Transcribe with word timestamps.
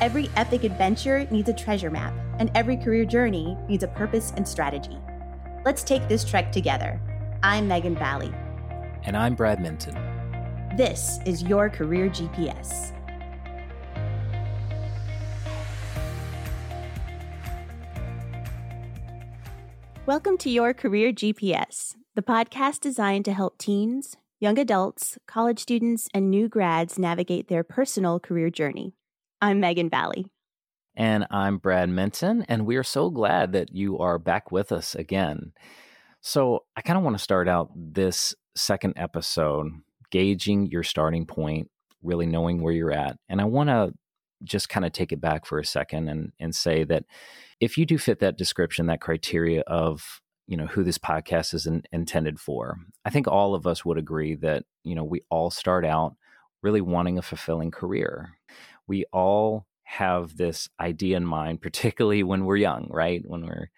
Every 0.00 0.30
epic 0.36 0.62
adventure 0.62 1.26
needs 1.32 1.48
a 1.48 1.52
treasure 1.52 1.90
map, 1.90 2.14
and 2.38 2.52
every 2.54 2.76
career 2.76 3.04
journey 3.04 3.56
needs 3.68 3.82
a 3.82 3.88
purpose 3.88 4.32
and 4.36 4.46
strategy. 4.46 4.96
Let's 5.64 5.82
take 5.82 6.06
this 6.06 6.22
trek 6.22 6.52
together. 6.52 7.00
I'm 7.42 7.66
Megan 7.66 7.96
Vallee. 7.96 8.32
And 9.02 9.16
I'm 9.16 9.34
Brad 9.34 9.60
Minton. 9.60 9.94
This 10.76 11.18
is 11.26 11.42
your 11.42 11.68
Career 11.68 12.08
GPS. 12.10 12.92
Welcome 20.06 20.38
to 20.38 20.48
Your 20.48 20.72
Career 20.74 21.12
GPS, 21.12 21.96
the 22.14 22.22
podcast 22.22 22.78
designed 22.78 23.24
to 23.24 23.32
help 23.32 23.58
teens, 23.58 24.16
young 24.38 24.60
adults, 24.60 25.18
college 25.26 25.58
students, 25.58 26.08
and 26.14 26.30
new 26.30 26.48
grads 26.48 27.00
navigate 27.00 27.48
their 27.48 27.64
personal 27.64 28.20
career 28.20 28.48
journey. 28.48 28.94
I'm 29.40 29.60
Megan 29.60 29.88
Vallee. 29.88 30.26
And 30.96 31.24
I'm 31.30 31.58
Brad 31.58 31.88
Minton, 31.88 32.44
and 32.48 32.66
we 32.66 32.74
are 32.74 32.82
so 32.82 33.08
glad 33.08 33.52
that 33.52 33.72
you 33.72 33.98
are 33.98 34.18
back 34.18 34.50
with 34.50 34.72
us 34.72 34.96
again. 34.96 35.52
So, 36.20 36.64
I 36.76 36.80
kind 36.80 36.98
of 36.98 37.04
want 37.04 37.16
to 37.16 37.22
start 37.22 37.46
out 37.48 37.70
this 37.76 38.34
second 38.56 38.94
episode 38.96 39.70
gauging 40.10 40.66
your 40.66 40.82
starting 40.82 41.24
point, 41.24 41.70
really 42.02 42.26
knowing 42.26 42.60
where 42.60 42.72
you're 42.72 42.90
at. 42.90 43.16
And 43.28 43.40
I 43.40 43.44
want 43.44 43.68
to 43.68 43.92
just 44.42 44.68
kind 44.68 44.84
of 44.84 44.90
take 44.90 45.12
it 45.12 45.20
back 45.20 45.46
for 45.46 45.60
a 45.60 45.64
second 45.64 46.08
and, 46.08 46.32
and 46.40 46.52
say 46.52 46.82
that 46.84 47.04
if 47.60 47.78
you 47.78 47.86
do 47.86 47.96
fit 47.96 48.18
that 48.18 48.38
description, 48.38 48.86
that 48.86 49.00
criteria 49.00 49.60
of 49.68 50.20
you 50.48 50.56
know 50.56 50.66
who 50.66 50.82
this 50.82 50.98
podcast 50.98 51.54
is 51.54 51.64
in, 51.64 51.84
intended 51.92 52.40
for, 52.40 52.76
I 53.04 53.10
think 53.10 53.28
all 53.28 53.54
of 53.54 53.68
us 53.68 53.84
would 53.84 53.98
agree 53.98 54.34
that 54.36 54.64
you 54.82 54.96
know 54.96 55.04
we 55.04 55.20
all 55.30 55.50
start 55.50 55.84
out 55.86 56.16
really 56.60 56.80
wanting 56.80 57.18
a 57.18 57.22
fulfilling 57.22 57.70
career 57.70 58.30
we 58.88 59.04
all 59.12 59.66
have 59.84 60.36
this 60.36 60.68
idea 60.80 61.16
in 61.16 61.24
mind, 61.24 61.62
particularly 61.62 62.22
when 62.22 62.44
we're 62.44 62.56
young, 62.56 62.88
right? 62.90 63.22
When 63.24 63.46
we're, 63.46 63.70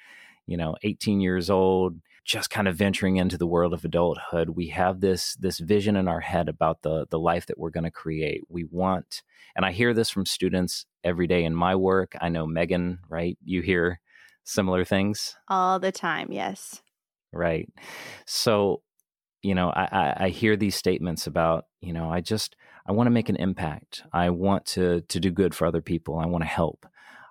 you 0.46 0.56
know, 0.56 0.76
18 0.82 1.20
years 1.20 1.50
old, 1.50 2.00
just 2.24 2.50
kind 2.50 2.68
of 2.68 2.76
venturing 2.76 3.16
into 3.16 3.38
the 3.38 3.46
world 3.46 3.72
of 3.72 3.84
adulthood, 3.84 4.50
we 4.50 4.68
have 4.68 5.00
this 5.00 5.34
this 5.36 5.58
vision 5.58 5.96
in 5.96 6.06
our 6.06 6.20
head 6.20 6.48
about 6.48 6.82
the 6.82 7.06
the 7.10 7.18
life 7.18 7.46
that 7.46 7.58
we're 7.58 7.70
going 7.70 7.84
to 7.84 7.90
create. 7.90 8.42
We 8.48 8.64
want, 8.64 9.22
and 9.56 9.64
I 9.64 9.72
hear 9.72 9.94
this 9.94 10.10
from 10.10 10.26
students 10.26 10.86
every 11.02 11.26
day 11.26 11.44
in 11.44 11.54
my 11.54 11.74
work. 11.74 12.14
I 12.20 12.28
know 12.28 12.46
Megan, 12.46 13.00
right? 13.08 13.38
You 13.44 13.62
hear 13.62 14.00
similar 14.44 14.84
things 14.84 15.36
all 15.48 15.78
the 15.78 15.92
time. 15.92 16.30
Yes. 16.30 16.82
Right. 17.32 17.68
So, 18.26 18.82
you 19.42 19.54
know, 19.54 19.70
I, 19.70 19.88
I, 19.90 20.24
I 20.24 20.28
hear 20.28 20.56
these 20.56 20.74
statements 20.74 21.26
about, 21.26 21.66
you 21.80 21.92
know, 21.92 22.10
I 22.10 22.20
just 22.20 22.56
I 22.90 22.92
want 22.92 23.06
to 23.06 23.12
make 23.12 23.28
an 23.28 23.36
impact. 23.36 24.02
I 24.12 24.30
want 24.30 24.66
to 24.66 25.02
to 25.02 25.20
do 25.20 25.30
good 25.30 25.54
for 25.54 25.64
other 25.64 25.80
people. 25.80 26.18
I 26.18 26.26
want 26.26 26.42
to 26.42 26.48
help. 26.48 26.86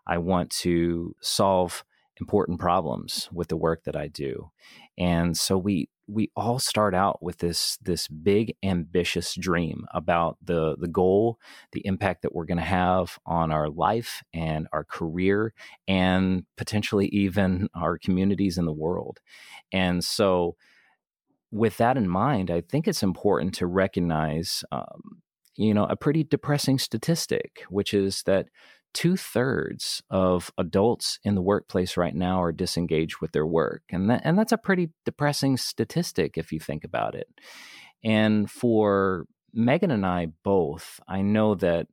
I 0.07 0.17
want 0.17 0.51
to 0.61 1.13
solve 1.19 1.83
important 2.17 2.61
problems 2.61 3.27
with 3.33 3.49
the 3.49 3.57
work 3.57 3.83
that 3.83 3.97
I 3.97 4.07
do. 4.07 4.51
And 4.97 5.35
so 5.35 5.57
we 5.57 5.89
we 6.07 6.31
all 6.33 6.59
start 6.59 6.95
out 6.95 7.21
with 7.21 7.39
this 7.39 7.77
this 7.81 8.07
big 8.07 8.55
ambitious 8.63 9.35
dream 9.35 9.83
about 9.93 10.37
the 10.41 10.77
the 10.79 10.87
goal, 10.87 11.39
the 11.73 11.85
impact 11.85 12.21
that 12.21 12.33
we're 12.33 12.45
going 12.45 12.57
to 12.57 12.63
have 12.63 13.19
on 13.25 13.51
our 13.51 13.67
life 13.67 14.23
and 14.33 14.65
our 14.71 14.85
career 14.85 15.53
and 15.89 16.45
potentially 16.55 17.07
even 17.07 17.67
our 17.75 17.97
communities 17.97 18.57
in 18.57 18.63
the 18.63 18.71
world. 18.71 19.19
And 19.73 20.05
so 20.05 20.55
with 21.51 21.75
that 21.77 21.97
in 21.97 22.07
mind, 22.07 22.49
I 22.49 22.61
think 22.61 22.87
it's 22.87 23.03
important 23.03 23.55
to 23.55 23.67
recognize 23.67 24.63
um, 24.71 25.21
you 25.59 25.73
know, 25.73 25.83
a 25.83 25.95
pretty 25.97 26.23
depressing 26.23 26.79
statistic, 26.79 27.63
which 27.69 27.93
is 27.93 28.23
that 28.23 28.47
two 28.93 29.17
thirds 29.17 30.01
of 30.09 30.51
adults 30.57 31.19
in 31.25 31.35
the 31.35 31.41
workplace 31.41 31.97
right 31.97 32.15
now 32.15 32.41
are 32.41 32.53
disengaged 32.53 33.17
with 33.19 33.33
their 33.33 33.45
work. 33.45 33.83
And, 33.89 34.09
that, 34.09 34.21
and 34.23 34.39
that's 34.39 34.53
a 34.53 34.57
pretty 34.57 34.89
depressing 35.03 35.57
statistic 35.57 36.37
if 36.37 36.53
you 36.53 36.61
think 36.61 36.85
about 36.85 37.13
it. 37.13 37.27
And 38.05 38.49
for 38.49 39.25
Megan 39.53 39.91
and 39.91 40.05
I 40.05 40.27
both, 40.45 41.01
I 41.09 41.21
know 41.23 41.55
that, 41.55 41.87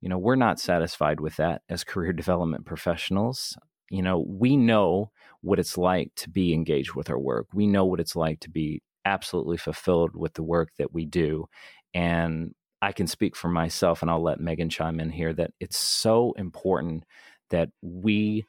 you 0.00 0.08
know, 0.08 0.18
we're 0.18 0.36
not 0.36 0.60
satisfied 0.60 1.18
with 1.18 1.36
that 1.36 1.62
as 1.68 1.82
career 1.82 2.12
development 2.12 2.66
professionals. 2.66 3.56
You 3.90 4.02
know, 4.02 4.24
we 4.26 4.56
know 4.56 5.10
what 5.40 5.58
it's 5.58 5.76
like 5.76 6.12
to 6.16 6.30
be 6.30 6.54
engaged 6.54 6.94
with 6.94 7.10
our 7.10 7.18
work. 7.18 7.48
We 7.52 7.66
know 7.66 7.84
what 7.84 7.98
it's 7.98 8.14
like 8.14 8.38
to 8.40 8.50
be 8.50 8.80
absolutely 9.04 9.56
fulfilled 9.56 10.12
with 10.14 10.34
the 10.34 10.44
work 10.44 10.70
that 10.78 10.94
we 10.94 11.04
do. 11.04 11.46
And 11.92 12.54
I 12.82 12.90
can 12.92 13.06
speak 13.06 13.36
for 13.36 13.48
myself, 13.48 14.02
and 14.02 14.10
I'll 14.10 14.22
let 14.22 14.40
Megan 14.40 14.68
chime 14.68 14.98
in 14.98 15.10
here 15.10 15.32
that 15.34 15.52
it's 15.60 15.78
so 15.78 16.32
important 16.36 17.04
that 17.50 17.70
we 17.80 18.44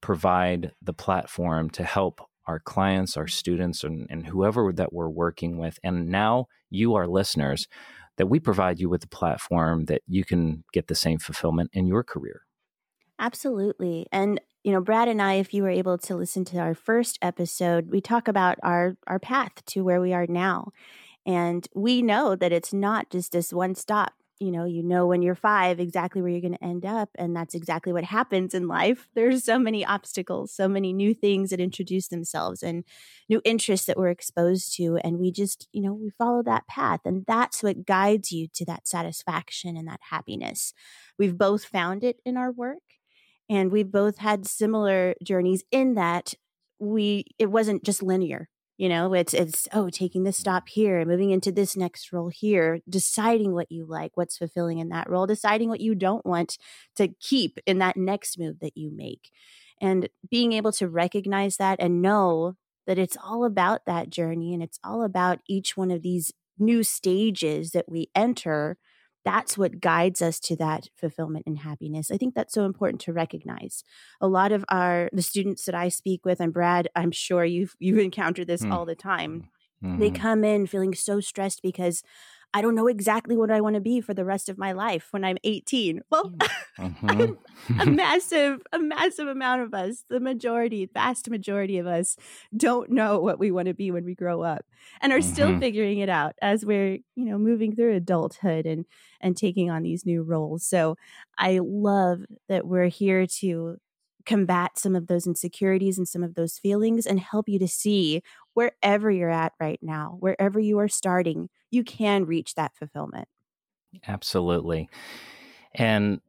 provide 0.00 0.72
the 0.80 0.92
platform 0.92 1.68
to 1.70 1.82
help 1.82 2.20
our 2.46 2.60
clients, 2.60 3.16
our 3.16 3.26
students, 3.26 3.82
and, 3.82 4.06
and 4.08 4.26
whoever 4.26 4.72
that 4.72 4.92
we're 4.92 5.08
working 5.08 5.58
with. 5.58 5.78
And 5.82 6.08
now 6.08 6.46
you, 6.70 6.94
our 6.94 7.08
listeners, 7.08 7.66
that 8.16 8.26
we 8.26 8.38
provide 8.38 8.78
you 8.78 8.88
with 8.88 9.00
the 9.00 9.08
platform 9.08 9.86
that 9.86 10.02
you 10.06 10.24
can 10.24 10.62
get 10.72 10.86
the 10.86 10.94
same 10.94 11.18
fulfillment 11.18 11.70
in 11.72 11.86
your 11.86 12.04
career. 12.04 12.42
Absolutely. 13.18 14.06
And 14.12 14.40
you 14.62 14.72
know, 14.72 14.80
Brad 14.80 15.08
and 15.08 15.20
I, 15.20 15.34
if 15.34 15.52
you 15.52 15.62
were 15.62 15.68
able 15.68 15.98
to 15.98 16.16
listen 16.16 16.44
to 16.46 16.58
our 16.58 16.74
first 16.74 17.18
episode, 17.20 17.90
we 17.90 18.00
talk 18.00 18.28
about 18.28 18.58
our 18.62 18.96
our 19.06 19.18
path 19.18 19.52
to 19.66 19.84
where 19.84 20.00
we 20.00 20.14
are 20.14 20.26
now. 20.26 20.72
And 21.26 21.66
we 21.74 22.02
know 22.02 22.36
that 22.36 22.52
it's 22.52 22.72
not 22.72 23.10
just 23.10 23.32
this 23.32 23.52
one 23.52 23.74
stop. 23.74 24.12
You 24.40 24.50
know, 24.50 24.64
you 24.64 24.82
know 24.82 25.06
when 25.06 25.22
you're 25.22 25.36
five 25.36 25.78
exactly 25.78 26.20
where 26.20 26.30
you're 26.30 26.40
going 26.40 26.56
to 26.56 26.64
end 26.64 26.84
up. 26.84 27.08
And 27.16 27.34
that's 27.34 27.54
exactly 27.54 27.92
what 27.92 28.04
happens 28.04 28.52
in 28.52 28.66
life. 28.66 29.08
There's 29.14 29.44
so 29.44 29.58
many 29.58 29.86
obstacles, 29.86 30.52
so 30.52 30.68
many 30.68 30.92
new 30.92 31.14
things 31.14 31.50
that 31.50 31.60
introduce 31.60 32.08
themselves 32.08 32.62
and 32.62 32.84
new 33.28 33.40
interests 33.44 33.86
that 33.86 33.96
we're 33.96 34.08
exposed 34.08 34.76
to. 34.76 34.98
And 35.04 35.18
we 35.18 35.30
just, 35.30 35.68
you 35.72 35.82
know, 35.82 35.94
we 35.94 36.10
follow 36.10 36.42
that 36.42 36.66
path. 36.66 37.00
And 37.04 37.24
that's 37.26 37.62
what 37.62 37.86
guides 37.86 38.32
you 38.32 38.48
to 38.54 38.64
that 38.66 38.88
satisfaction 38.88 39.76
and 39.76 39.86
that 39.88 40.00
happiness. 40.10 40.74
We've 41.18 41.38
both 41.38 41.64
found 41.64 42.02
it 42.02 42.16
in 42.24 42.36
our 42.36 42.50
work. 42.50 42.82
And 43.48 43.70
we've 43.70 43.90
both 43.90 44.18
had 44.18 44.46
similar 44.46 45.14
journeys 45.22 45.64
in 45.70 45.94
that 45.94 46.34
we, 46.78 47.26
it 47.38 47.50
wasn't 47.50 47.84
just 47.84 48.02
linear 48.02 48.48
you 48.76 48.88
know, 48.88 49.14
it's 49.14 49.32
it's 49.34 49.68
oh, 49.72 49.88
taking 49.88 50.24
this 50.24 50.38
stop 50.38 50.68
here, 50.68 51.04
moving 51.04 51.30
into 51.30 51.52
this 51.52 51.76
next 51.76 52.12
role 52.12 52.28
here, 52.28 52.80
deciding 52.88 53.52
what 53.52 53.70
you 53.70 53.86
like, 53.86 54.12
what's 54.16 54.38
fulfilling 54.38 54.78
in 54.78 54.88
that 54.88 55.08
role, 55.08 55.26
deciding 55.26 55.68
what 55.68 55.80
you 55.80 55.94
don't 55.94 56.26
want 56.26 56.58
to 56.96 57.08
keep 57.20 57.58
in 57.66 57.78
that 57.78 57.96
next 57.96 58.38
move 58.38 58.58
that 58.60 58.76
you 58.76 58.90
make. 58.94 59.30
And 59.80 60.08
being 60.28 60.52
able 60.52 60.72
to 60.72 60.88
recognize 60.88 61.56
that 61.58 61.78
and 61.80 62.02
know 62.02 62.54
that 62.86 62.98
it's 62.98 63.16
all 63.22 63.44
about 63.44 63.86
that 63.86 64.10
journey 64.10 64.52
and 64.52 64.62
it's 64.62 64.78
all 64.82 65.04
about 65.04 65.38
each 65.48 65.76
one 65.76 65.90
of 65.90 66.02
these 66.02 66.32
new 66.58 66.82
stages 66.82 67.70
that 67.70 67.88
we 67.88 68.10
enter 68.14 68.76
that's 69.24 69.56
what 69.56 69.80
guides 69.80 70.20
us 70.20 70.38
to 70.38 70.56
that 70.56 70.88
fulfillment 70.96 71.44
and 71.46 71.58
happiness 71.58 72.10
i 72.10 72.16
think 72.16 72.34
that's 72.34 72.54
so 72.54 72.64
important 72.64 73.00
to 73.00 73.12
recognize 73.12 73.82
a 74.20 74.28
lot 74.28 74.52
of 74.52 74.64
our 74.68 75.08
the 75.12 75.22
students 75.22 75.64
that 75.64 75.74
i 75.74 75.88
speak 75.88 76.24
with 76.24 76.40
and 76.40 76.52
brad 76.52 76.88
i'm 76.94 77.10
sure 77.10 77.44
you've 77.44 77.74
you 77.78 77.98
encounter 77.98 78.44
this 78.44 78.62
mm. 78.62 78.72
all 78.72 78.84
the 78.84 78.94
time 78.94 79.48
mm-hmm. 79.82 79.98
they 79.98 80.10
come 80.10 80.44
in 80.44 80.66
feeling 80.66 80.94
so 80.94 81.20
stressed 81.20 81.62
because 81.62 82.02
I 82.56 82.62
don't 82.62 82.76
know 82.76 82.86
exactly 82.86 83.36
what 83.36 83.50
I 83.50 83.60
want 83.60 83.74
to 83.74 83.80
be 83.80 84.00
for 84.00 84.14
the 84.14 84.24
rest 84.24 84.48
of 84.48 84.56
my 84.56 84.70
life 84.70 85.08
when 85.10 85.24
I'm 85.24 85.38
18. 85.42 86.02
Well, 86.08 86.32
mm-hmm. 86.78 87.80
a 87.80 87.86
massive, 87.90 88.60
a 88.72 88.78
massive 88.78 89.26
amount 89.26 89.62
of 89.62 89.74
us, 89.74 90.04
the 90.08 90.20
majority, 90.20 90.88
vast 90.94 91.28
majority 91.28 91.78
of 91.78 91.88
us 91.88 92.16
don't 92.56 92.90
know 92.90 93.18
what 93.18 93.40
we 93.40 93.50
want 93.50 93.66
to 93.66 93.74
be 93.74 93.90
when 93.90 94.04
we 94.04 94.14
grow 94.14 94.42
up 94.42 94.64
and 95.00 95.12
are 95.12 95.18
mm-hmm. 95.18 95.32
still 95.32 95.58
figuring 95.58 95.98
it 95.98 96.08
out 96.08 96.36
as 96.40 96.64
we're, 96.64 96.98
you 97.16 97.24
know, 97.24 97.38
moving 97.38 97.74
through 97.74 97.96
adulthood 97.96 98.66
and 98.66 98.86
and 99.20 99.36
taking 99.36 99.68
on 99.68 99.82
these 99.82 100.06
new 100.06 100.22
roles. 100.22 100.64
So 100.64 100.96
I 101.36 101.58
love 101.60 102.20
that 102.48 102.68
we're 102.68 102.86
here 102.86 103.26
to 103.40 103.78
combat 104.26 104.78
some 104.78 104.94
of 104.94 105.06
those 105.06 105.26
insecurities 105.26 105.98
and 105.98 106.08
some 106.08 106.22
of 106.22 106.34
those 106.34 106.58
feelings 106.58 107.06
and 107.06 107.20
help 107.20 107.48
you 107.48 107.58
to 107.58 107.68
see 107.68 108.22
wherever 108.54 109.10
you're 109.10 109.30
at 109.30 109.52
right 109.60 109.78
now, 109.82 110.16
wherever 110.20 110.58
you 110.58 110.78
are 110.78 110.88
starting, 110.88 111.48
you 111.74 111.84
can 111.84 112.24
reach 112.24 112.54
that 112.54 112.74
fulfillment. 112.76 113.28
Absolutely. 114.06 114.88
And 115.74 116.20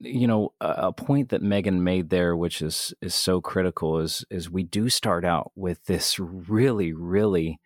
you 0.00 0.26
know 0.26 0.52
a 0.60 0.92
point 0.92 1.30
that 1.30 1.40
Megan 1.40 1.84
made 1.84 2.10
there 2.10 2.36
which 2.36 2.60
is 2.60 2.92
is 3.00 3.14
so 3.14 3.40
critical 3.40 4.00
is 4.00 4.24
is 4.28 4.50
we 4.50 4.64
do 4.64 4.88
start 4.88 5.24
out 5.24 5.52
with 5.54 5.84
this 5.84 6.18
really 6.18 6.92
really 6.92 7.60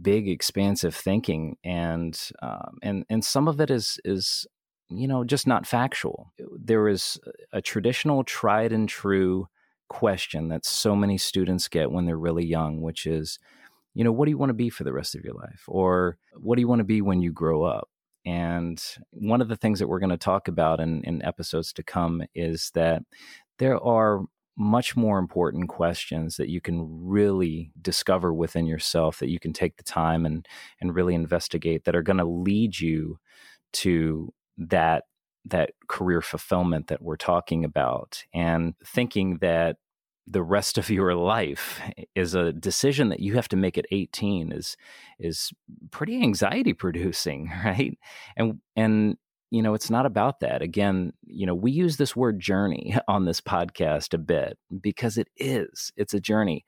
big 0.00 0.26
expansive 0.26 0.94
thinking 0.94 1.56
and 1.62 2.30
um, 2.42 2.78
and 2.82 3.04
and 3.10 3.24
some 3.24 3.46
of 3.46 3.60
it 3.60 3.70
is 3.70 4.00
is 4.04 4.46
you 4.88 5.08
know, 5.08 5.24
just 5.24 5.46
not 5.46 5.66
factual. 5.66 6.32
There 6.38 6.88
is 6.88 7.18
a 7.52 7.62
traditional, 7.62 8.24
tried 8.24 8.72
and 8.72 8.88
true 8.88 9.48
question 9.88 10.48
that 10.48 10.64
so 10.64 10.94
many 10.94 11.18
students 11.18 11.68
get 11.68 11.90
when 11.90 12.06
they're 12.06 12.18
really 12.18 12.44
young, 12.44 12.80
which 12.80 13.06
is, 13.06 13.38
you 13.94 14.04
know, 14.04 14.12
what 14.12 14.26
do 14.26 14.30
you 14.30 14.38
want 14.38 14.50
to 14.50 14.54
be 14.54 14.70
for 14.70 14.84
the 14.84 14.92
rest 14.92 15.14
of 15.14 15.24
your 15.24 15.34
life? 15.34 15.62
Or 15.68 16.18
what 16.36 16.56
do 16.56 16.60
you 16.60 16.68
want 16.68 16.80
to 16.80 16.84
be 16.84 17.00
when 17.00 17.22
you 17.22 17.32
grow 17.32 17.62
up? 17.62 17.88
And 18.26 18.82
one 19.10 19.40
of 19.40 19.48
the 19.48 19.56
things 19.56 19.78
that 19.78 19.88
we're 19.88 20.00
going 20.00 20.10
to 20.10 20.16
talk 20.16 20.48
about 20.48 20.80
in, 20.80 21.02
in 21.04 21.24
episodes 21.24 21.72
to 21.74 21.82
come 21.82 22.22
is 22.34 22.70
that 22.74 23.02
there 23.58 23.78
are 23.78 24.22
much 24.56 24.96
more 24.96 25.18
important 25.18 25.68
questions 25.68 26.36
that 26.36 26.48
you 26.48 26.60
can 26.60 26.86
really 26.88 27.72
discover 27.80 28.32
within 28.32 28.66
yourself 28.66 29.18
that 29.18 29.28
you 29.28 29.40
can 29.40 29.52
take 29.52 29.76
the 29.76 29.82
time 29.82 30.24
and 30.24 30.46
and 30.80 30.94
really 30.94 31.14
investigate 31.14 31.84
that 31.84 31.96
are 31.96 32.02
going 32.02 32.18
to 32.18 32.24
lead 32.24 32.78
you 32.78 33.18
to 33.72 34.32
that 34.56 35.04
that 35.44 35.72
career 35.88 36.22
fulfillment 36.22 36.86
that 36.86 37.02
we're 37.02 37.16
talking 37.16 37.64
about 37.64 38.22
and 38.32 38.74
thinking 38.86 39.38
that 39.38 39.76
the 40.26 40.42
rest 40.42 40.78
of 40.78 40.88
your 40.88 41.14
life 41.14 41.80
is 42.14 42.34
a 42.34 42.52
decision 42.52 43.10
that 43.10 43.20
you 43.20 43.34
have 43.34 43.48
to 43.48 43.56
make 43.56 43.76
at 43.76 43.86
18 43.90 44.52
is 44.52 44.76
is 45.18 45.52
pretty 45.90 46.22
anxiety 46.22 46.72
producing 46.72 47.50
right? 47.64 47.98
And 48.36 48.60
and 48.76 49.16
you 49.50 49.62
know 49.62 49.74
it's 49.74 49.90
not 49.90 50.06
about 50.06 50.40
that. 50.40 50.62
Again 50.62 51.12
you 51.26 51.46
know 51.46 51.54
we 51.54 51.72
use 51.72 51.96
this 51.96 52.16
word 52.16 52.40
journey 52.40 52.96
on 53.08 53.24
this 53.24 53.40
podcast 53.40 54.14
a 54.14 54.18
bit 54.18 54.58
because 54.80 55.18
it 55.18 55.28
is 55.36 55.92
it's 55.96 56.14
a 56.14 56.20
journey. 56.20 56.64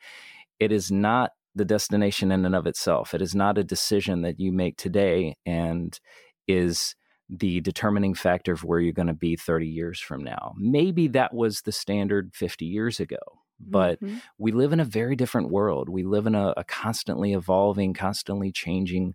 It 0.61 0.73
is 0.73 0.91
not 0.91 1.33
the 1.55 1.65
destination 1.65 2.31
in 2.33 2.45
and 2.45 2.55
of 2.55 2.67
itself. 2.67 3.15
It 3.15 3.23
is 3.23 3.35
not 3.35 3.57
a 3.57 3.65
decision 3.65 4.23
that 4.23 4.39
you 4.39 4.53
make 4.53 4.77
today 4.77 5.37
and 5.47 5.99
is 6.47 6.95
the 7.29 7.61
determining 7.63 8.15
factor 8.15 8.53
of 8.53 8.63
where 8.63 8.79
you're 8.79 8.93
going 8.93 9.09
to 9.09 9.15
be 9.15 9.37
30 9.37 9.67
years 9.67 9.99
from 9.99 10.23
now. 10.23 10.53
Maybe 10.59 11.09
that 11.09 11.35
was 11.35 11.63
the 11.63 11.73
standard 11.73 12.33
50 12.35 12.67
years 12.67 13.01
ago 13.01 13.17
but 13.59 14.03
mm-hmm. 14.03 14.19
we 14.39 14.53
live 14.53 14.73
in 14.73 14.81
a 14.81 14.85
very 14.85 15.17
different 15.17 15.51
world 15.51 15.89
we 15.89 16.03
live 16.03 16.27
in 16.27 16.35
a, 16.35 16.53
a, 16.57 16.65
constantly 16.65 17.33
evolving 17.33 17.95
constantly 17.95 18.53
changing 18.53 19.15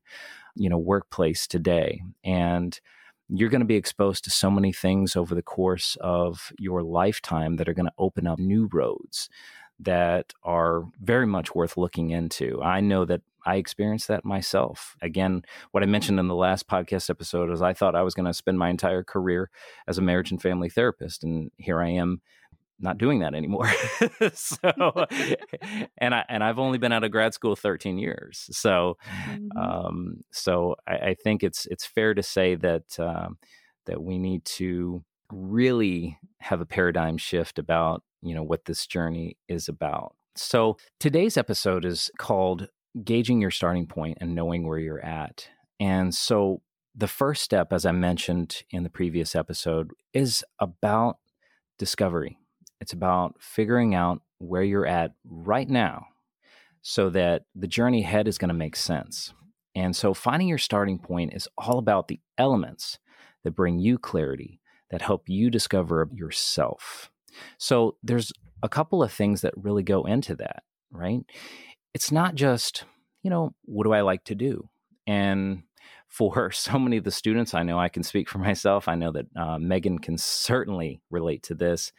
you 0.55 0.69
know 0.69 0.77
workplace 0.77 1.47
today 1.47 2.01
and 2.23 2.79
you're 3.29 3.49
going 3.49 3.61
to 3.61 3.65
be 3.65 3.75
exposed 3.75 4.23
to 4.25 4.29
so 4.29 4.51
many 4.51 4.73
things 4.73 5.15
over 5.15 5.33
the 5.33 5.41
course 5.41 5.97
of 6.01 6.51
your 6.59 6.83
lifetime 6.83 7.55
that 7.55 7.69
are 7.69 7.73
going 7.73 7.85
to 7.85 7.93
open 7.97 8.27
up 8.27 8.39
new 8.39 8.69
roads 8.73 9.29
that 9.79 10.33
are 10.44 10.83
very 11.01 11.25
much 11.25 11.55
worth 11.55 11.77
looking 11.77 12.09
into 12.09 12.61
i 12.61 12.79
know 12.79 13.05
that 13.05 13.21
I 13.45 13.55
experienced 13.55 14.07
that 14.07 14.25
myself. 14.25 14.95
Again, 15.01 15.44
what 15.71 15.83
I 15.83 15.87
mentioned 15.87 16.19
in 16.19 16.27
the 16.27 16.35
last 16.35 16.67
podcast 16.67 17.09
episode 17.09 17.51
is 17.51 17.61
I 17.61 17.73
thought 17.73 17.95
I 17.95 18.03
was 18.03 18.13
going 18.13 18.27
to 18.27 18.33
spend 18.33 18.59
my 18.59 18.69
entire 18.69 19.03
career 19.03 19.49
as 19.87 19.97
a 19.97 20.01
marriage 20.01 20.31
and 20.31 20.41
family 20.41 20.69
therapist, 20.69 21.23
and 21.23 21.51
here 21.57 21.81
I 21.81 21.89
am 21.89 22.21
not 22.81 22.98
doing 22.98 23.19
that 23.19 23.33
anymore. 23.33 23.69
so, 24.33 24.57
and 25.98 26.16
I 26.16 26.25
and 26.30 26.44
I've 26.44 26.60
only 26.60 26.78
been 26.78 26.92
out 26.92 27.04
of 27.04 27.12
grad 27.12 27.33
school 27.33 27.56
13 27.56 27.98
years. 27.98 28.48
So, 28.51 28.98
mm-hmm. 29.28 29.57
um, 29.57 30.24
so 30.31 30.75
I, 30.88 30.94
I, 30.94 31.16
think 31.16 31.44
it's 31.44 31.66
it's 31.68 31.86
fair 31.86 32.13
to 32.13 32.24
say 32.24 32.56
that 32.56 33.00
um, 33.00 33.38
that 33.86 34.01
we 34.01 34.18
need 34.18 34.45
to 34.45 35.04
really 35.31 36.18
have 36.39 36.62
a 36.62 36.66
paradigm 36.66 37.18
shift 37.18 37.60
about 37.60 38.04
you 38.22 38.36
know 38.36 38.44
what 38.44 38.66
this 38.66 38.86
journey 38.86 39.38
is 39.48 39.68
about. 39.68 40.16
So 40.36 40.78
today's 41.00 41.38
episode 41.38 41.86
is 41.86 42.10
called 42.18 42.69
gauging 43.04 43.42
your 43.42 43.51
starting 43.51 43.86
point 43.86 44.18
and 44.22 44.36
knowing 44.36 44.68
where 44.68 44.80
you're 44.80 45.04
at. 45.04 45.48
And 45.80 46.13
so 46.13 46.62
the 46.95 47.07
first 47.07 47.42
step, 47.42 47.72
as 47.72 47.86
I 47.86 47.92
mentioned 47.92 48.63
in 48.69 48.83
the 48.83 48.89
previous 48.89 49.36
episode, 49.36 49.92
is 50.13 50.44
about 50.60 51.18
discovery. 51.78 52.38
It's 52.81 52.94
about 52.94 53.36
figuring 53.39 53.95
out 53.95 54.22
where 54.39 54.63
you're 54.63 54.88
at 54.88 55.13
right 55.24 55.69
now 55.69 56.07
so 56.81 57.12
that 57.12 57.44
the 57.56 57.68
journey 57.68 58.04
ahead 58.04 58.28
is 58.28 58.39
going 58.39 58.50
to 58.50 58.56
make 58.56 58.75
sense. 58.75 59.33
And 59.75 59.95
so 59.95 60.13
finding 60.13 60.48
your 60.48 60.57
starting 60.57 60.98
point 60.98 61.33
is 61.33 61.48
all 61.57 61.78
about 61.78 62.07
the 62.07 62.19
elements 62.38 63.00
that 63.44 63.51
bring 63.51 63.80
you 63.80 63.98
clarity, 63.98 64.60
that 64.89 65.01
help 65.01 65.30
you 65.30 65.50
discover 65.50 66.10
yourself. 66.12 67.12
So 67.57 67.98
there's 68.04 68.33
a 68.63 68.69
couple 68.69 69.01
of 69.04 69.13
things 69.13 69.42
that 69.42 69.54
really 69.56 69.83
go 69.83 70.04
into 70.04 70.36
that, 70.38 70.63
right? 70.92 71.22
It's 71.94 72.12
not 72.12 72.36
just, 72.36 72.83
you 73.24 73.30
know, 73.30 73.54
what 73.66 73.86
do 73.86 73.94
I 73.94 74.01
like 74.01 74.24
to 74.25 74.36
do? 74.36 74.69
And 75.07 75.63
for 76.07 76.51
so 76.51 76.78
many 76.78 76.98
of 76.98 77.04
the 77.04 77.12
students 77.12 77.54
I 77.54 77.63
know, 77.63 77.80
I 77.80 77.89
can 77.89 78.04
speak 78.04 78.28
for 78.28 78.39
myself. 78.39 78.88
I 78.88 78.95
know 78.95 79.12
that 79.12 79.25
uh, 79.36 79.57
Megan 79.60 80.00
can 80.00 80.18
certainly 80.18 81.01
relate 81.10 81.44
to 81.44 81.56
this 81.56 81.92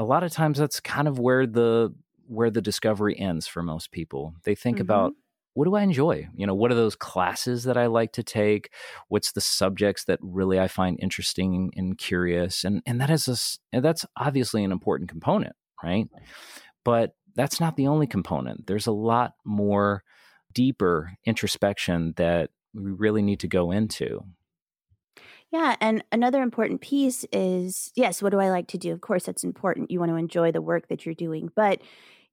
a 0.00 0.04
lot 0.04 0.24
of 0.24 0.32
times 0.32 0.58
that's 0.58 0.80
kind 0.80 1.06
of 1.06 1.18
where 1.18 1.46
the 1.46 1.94
where 2.26 2.50
the 2.50 2.62
discovery 2.62 3.18
ends 3.18 3.46
for 3.46 3.62
most 3.62 3.92
people. 3.92 4.34
They 4.44 4.54
think 4.54 4.76
mm-hmm. 4.76 4.82
about 4.82 5.12
what 5.52 5.66
do 5.66 5.74
I 5.74 5.82
enjoy? 5.82 6.26
You 6.34 6.46
know, 6.46 6.54
what 6.54 6.72
are 6.72 6.76
those 6.76 6.96
classes 6.96 7.64
that 7.64 7.76
I 7.76 7.86
like 7.86 8.12
to 8.12 8.22
take? 8.22 8.72
What's 9.08 9.32
the 9.32 9.42
subjects 9.42 10.04
that 10.04 10.18
really 10.22 10.58
I 10.58 10.68
find 10.68 10.98
interesting 11.02 11.70
and 11.76 11.98
curious? 11.98 12.64
And 12.64 12.82
and 12.86 12.98
that 13.00 13.10
is 13.10 13.60
a 13.72 13.80
that's 13.80 14.06
obviously 14.16 14.64
an 14.64 14.72
important 14.72 15.10
component, 15.10 15.54
right? 15.84 16.08
But 16.82 17.14
that's 17.34 17.60
not 17.60 17.76
the 17.76 17.86
only 17.86 18.06
component. 18.06 18.66
There's 18.66 18.86
a 18.86 18.92
lot 18.92 19.34
more 19.44 20.02
deeper 20.54 21.12
introspection 21.26 22.14
that 22.16 22.50
we 22.72 22.90
really 22.90 23.22
need 23.22 23.40
to 23.40 23.48
go 23.48 23.70
into. 23.70 24.24
Yeah. 25.52 25.76
And 25.80 26.04
another 26.12 26.42
important 26.42 26.80
piece 26.80 27.24
is 27.32 27.90
yes, 27.96 28.22
what 28.22 28.30
do 28.30 28.38
I 28.38 28.50
like 28.50 28.68
to 28.68 28.78
do? 28.78 28.92
Of 28.92 29.00
course, 29.00 29.24
that's 29.24 29.44
important. 29.44 29.90
You 29.90 29.98
want 29.98 30.10
to 30.10 30.16
enjoy 30.16 30.52
the 30.52 30.62
work 30.62 30.88
that 30.88 31.04
you're 31.04 31.14
doing. 31.14 31.50
But, 31.54 31.80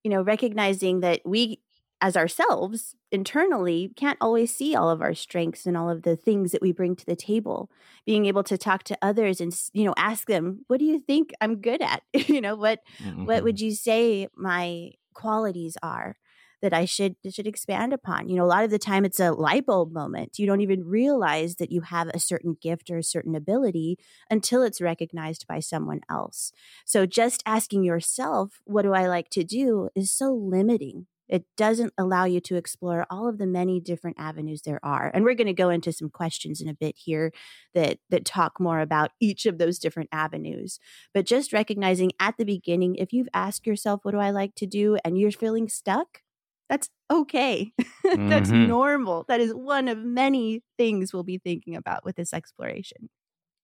you 0.04 0.12
know, 0.12 0.22
recognizing 0.22 1.00
that 1.00 1.22
we, 1.26 1.62
as 2.00 2.16
ourselves 2.16 2.96
internally, 3.12 3.92
can't 3.96 4.20
always 4.22 4.56
see 4.56 4.76
all 4.76 4.92
of 4.92 5.02
our 5.02 5.16
strengths 5.16 5.66
and 5.66 5.76
all 5.76 5.90
of 5.90 6.04
the 6.04 6.16
things 6.16 6.52
that 6.52 6.62
we 6.62 6.72
bring 6.72 6.96
to 6.96 7.06
the 7.06 7.16
table. 7.16 7.72
Being 8.06 8.28
able 8.28 8.44
to 8.44 8.58
talk 8.58 8.84
to 8.84 8.98
others 9.02 9.42
and, 9.42 9.52
you 9.74 9.86
know, 9.86 9.96
ask 9.98 10.28
them, 10.28 10.64
what 10.68 10.78
do 10.78 10.86
you 10.86 11.00
think 11.00 11.32
I'm 11.42 11.60
good 11.60 11.82
at? 11.82 12.04
you 12.14 12.40
know, 12.40 12.56
what, 12.56 12.82
mm-hmm. 13.04 13.26
what 13.26 13.44
would 13.44 13.60
you 13.60 13.72
say 13.72 14.28
my 14.36 14.92
qualities 15.16 15.76
are? 15.82 16.18
That 16.62 16.74
I 16.74 16.86
should 16.86 17.16
should 17.30 17.48
expand 17.48 17.94
upon. 17.94 18.30
You 18.30 18.36
know, 18.36 18.46
a 18.46 18.48
lot 18.48 18.64
of 18.64 18.72
the 18.72 18.80
time 18.80 19.06
it's 19.06 19.20
a 19.20 19.32
light 19.32 19.66
bulb 19.66 19.92
moment. 19.92 20.40
You 20.40 20.48
don't 20.48 20.62
even 20.62 20.86
realize 20.86 21.56
that 21.56 21.72
you 21.72 21.82
have 21.82 22.08
a 22.10 22.20
certain 22.20 22.58
gift 22.62 22.90
or 22.90 22.98
a 22.98 23.04
certain 23.04 23.36
ability 23.36 23.98
until 24.30 24.64
it's 24.64 24.82
recognized 24.82 25.48
by 25.48 25.60
someone 25.60 26.02
else. 26.10 26.52
So 26.86 27.06
just 27.06 27.44
asking 27.46 27.84
yourself, 27.84 28.62
what 28.66 28.84
do 28.84 28.94
I 28.94 29.08
like 29.08 29.30
to 29.32 29.44
do 29.44 29.90
is 29.96 30.12
so 30.12 30.34
limiting. 30.34 31.08
It 31.30 31.46
doesn't 31.58 31.94
allow 31.98 32.24
you 32.24 32.40
to 32.42 32.56
explore 32.56 33.06
all 33.10 33.28
of 33.28 33.38
the 33.38 33.48
many 33.48 33.80
different 33.80 34.18
avenues 34.18 34.62
there 34.62 34.80
are. 34.84 35.12
And 35.14 35.26
we're 35.26 35.36
going 35.36 35.48
to 35.48 35.54
go 35.54 35.70
into 35.70 35.92
some 35.92 36.10
questions 36.10 36.62
in 36.62 36.70
a 36.70 36.74
bit 36.74 36.96
here 36.98 37.34
that 37.74 38.00
that 38.10 38.26
talk 38.26 38.60
more 38.60 38.80
about 38.80 39.12
each 39.20 39.46
of 39.46 39.58
those 39.58 39.78
different 39.80 40.10
avenues. 40.12 40.80
But 41.14 41.26
just 41.26 41.54
recognizing 41.54 42.12
at 42.20 42.38
the 42.38 42.46
beginning 42.46 42.96
if 42.96 43.12
you've 43.12 43.30
asked 43.34 43.68
yourself 43.68 44.02
what 44.04 44.12
do 44.12 44.20
I 44.20 44.30
like 44.30 44.56
to 44.56 44.66
do 44.66 44.98
and 45.04 45.18
you're 45.18 45.32
feeling 45.32 45.68
stuck, 45.68 46.22
that's 46.70 46.90
okay. 47.10 47.72
That's 48.04 48.50
mm-hmm. 48.50 48.68
normal. 48.68 49.26
That 49.28 49.40
is 49.40 49.54
one 49.54 49.88
of 49.88 49.98
many 49.98 50.64
things 50.78 51.14
we'll 51.14 51.24
be 51.24 51.38
thinking 51.38 51.76
about 51.76 52.04
with 52.04 52.16
this 52.16 52.34
exploration. 52.34 53.10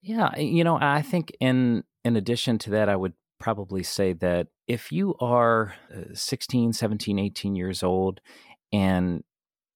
Yeah, 0.02 0.38
you 0.38 0.64
know, 0.64 0.78
I 0.82 1.02
think 1.02 1.32
in 1.40 1.84
in 2.04 2.16
addition 2.16 2.58
to 2.60 2.72
that 2.72 2.90
I 2.90 2.96
would 2.96 3.14
probably 3.40 3.84
say 3.84 4.14
that 4.14 4.48
if 4.68 4.92
you 4.92 5.16
are 5.20 5.76
uh, 5.94 6.14
16, 6.14 6.74
17, 6.74 7.20
18 7.20 7.56
years 7.56 7.84
old 7.84 8.22
and 8.72 9.24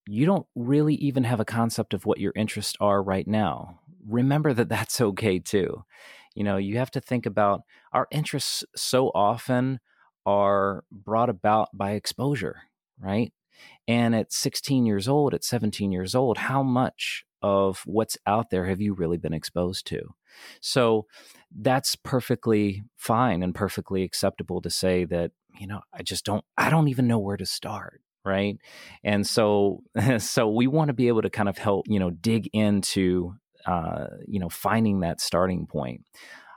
you 0.05 0.25
don't 0.25 0.45
really 0.55 0.95
even 0.95 1.25
have 1.25 1.39
a 1.39 1.45
concept 1.45 1.93
of 1.93 2.05
what 2.05 2.19
your 2.19 2.31
interests 2.35 2.77
are 2.79 3.03
right 3.03 3.27
now, 3.27 3.79
remember 4.07 4.53
that 4.53 4.69
that's 4.69 5.01
okay 5.01 5.39
too. 5.39 5.83
You 6.35 6.43
know, 6.43 6.57
you 6.57 6.77
have 6.77 6.91
to 6.91 7.01
think 7.01 7.25
about 7.25 7.61
our 7.91 8.07
interests 8.11 8.63
so 8.75 9.11
often 9.13 9.79
are 10.25 10.83
brought 10.91 11.29
about 11.29 11.69
by 11.73 11.91
exposure 11.91 12.61
right? 12.99 13.31
And 13.87 14.15
at 14.15 14.33
16 14.33 14.85
years 14.85 15.07
old, 15.07 15.33
at 15.33 15.43
17 15.43 15.91
years 15.91 16.15
old, 16.15 16.37
how 16.37 16.63
much 16.63 17.23
of 17.41 17.83
what's 17.85 18.17
out 18.25 18.49
there 18.49 18.65
have 18.65 18.81
you 18.81 18.93
really 18.93 19.17
been 19.17 19.33
exposed 19.33 19.85
to? 19.87 20.01
So 20.61 21.05
that's 21.55 21.95
perfectly 21.95 22.83
fine 22.95 23.43
and 23.43 23.53
perfectly 23.55 24.03
acceptable 24.03 24.61
to 24.61 24.69
say 24.69 25.05
that, 25.05 25.31
you 25.59 25.67
know, 25.67 25.81
I 25.93 26.03
just 26.03 26.25
don't, 26.25 26.43
I 26.57 26.69
don't 26.69 26.89
even 26.89 27.07
know 27.07 27.19
where 27.19 27.37
to 27.37 27.45
start. 27.45 28.01
Right. 28.25 28.57
And 29.03 29.25
so, 29.25 29.83
so 30.17 30.49
we 30.49 30.67
want 30.67 30.89
to 30.89 30.93
be 30.93 31.07
able 31.07 31.21
to 31.21 31.29
kind 31.29 31.47
of 31.47 31.57
help, 31.57 31.85
you 31.87 31.99
know, 31.99 32.09
dig 32.09 32.49
into, 32.51 33.35
uh, 33.65 34.07
you 34.27 34.39
know, 34.39 34.49
finding 34.49 34.99
that 34.99 35.21
starting 35.21 35.65
point. 35.65 36.01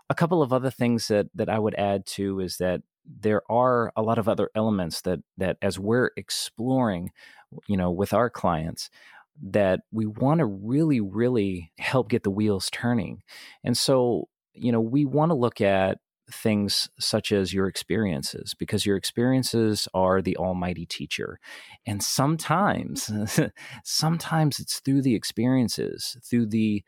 A 0.09 0.15
couple 0.15 0.43
of 0.43 0.53
other 0.53 0.71
things 0.71 1.07
that 1.07 1.27
that 1.37 1.49
I 1.49 1.61
would 1.61 1.77
add 1.77 2.05
to 2.15 2.41
is 2.41 2.57
that 2.57 2.83
there 3.19 3.43
are 3.51 3.93
a 3.97 4.03
lot 4.03 4.19
of 4.19 4.29
other 4.29 4.51
elements 4.55 5.01
that 5.03 5.21
that 5.37 5.57
as 5.63 5.79
we're 5.79 6.11
exploring 6.17 7.11
you 7.67 7.77
know 7.77 7.91
with 7.91 8.13
our 8.13 8.31
clients 8.31 8.91
that 9.43 9.81
we 9.91 10.07
want 10.07 10.39
to 10.39 10.47
really 10.47 11.01
really 11.01 11.73
help 11.79 12.09
get 12.09 12.23
the 12.23 12.31
wheels 12.31 12.69
turning 12.71 13.23
and 13.65 13.77
so 13.77 14.29
you 14.53 14.71
know 14.71 14.81
we 14.81 15.05
want 15.05 15.31
to 15.31 15.35
look 15.35 15.61
at 15.61 15.99
things 16.31 16.89
such 16.99 17.33
as 17.33 17.53
your 17.53 17.67
experiences, 17.67 18.55
because 18.55 18.87
your 18.87 18.97
experiences 18.97 19.89
are 19.95 20.23
the 20.23 20.37
almighty 20.37 20.87
teacher. 20.87 21.39
And 21.87 22.03
sometimes, 22.03 23.11
sometimes 23.85 24.59
it's 24.59 24.81
through 24.81 25.03
the 25.03 25.15
experiences, 25.15 26.17
through 26.25 26.47
the 26.47 26.83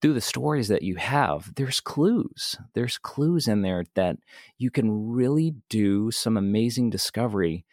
through 0.00 0.14
the 0.14 0.20
stories 0.20 0.68
that 0.68 0.82
you 0.82 0.96
have, 0.96 1.54
there's 1.56 1.80
clues. 1.80 2.56
There's 2.74 2.98
clues 2.98 3.48
in 3.48 3.62
there 3.62 3.84
that 3.94 4.16
you 4.58 4.70
can 4.70 5.08
really 5.08 5.54
do 5.68 6.10
some 6.10 6.36
amazing 6.36 6.90
discovery 6.90 7.64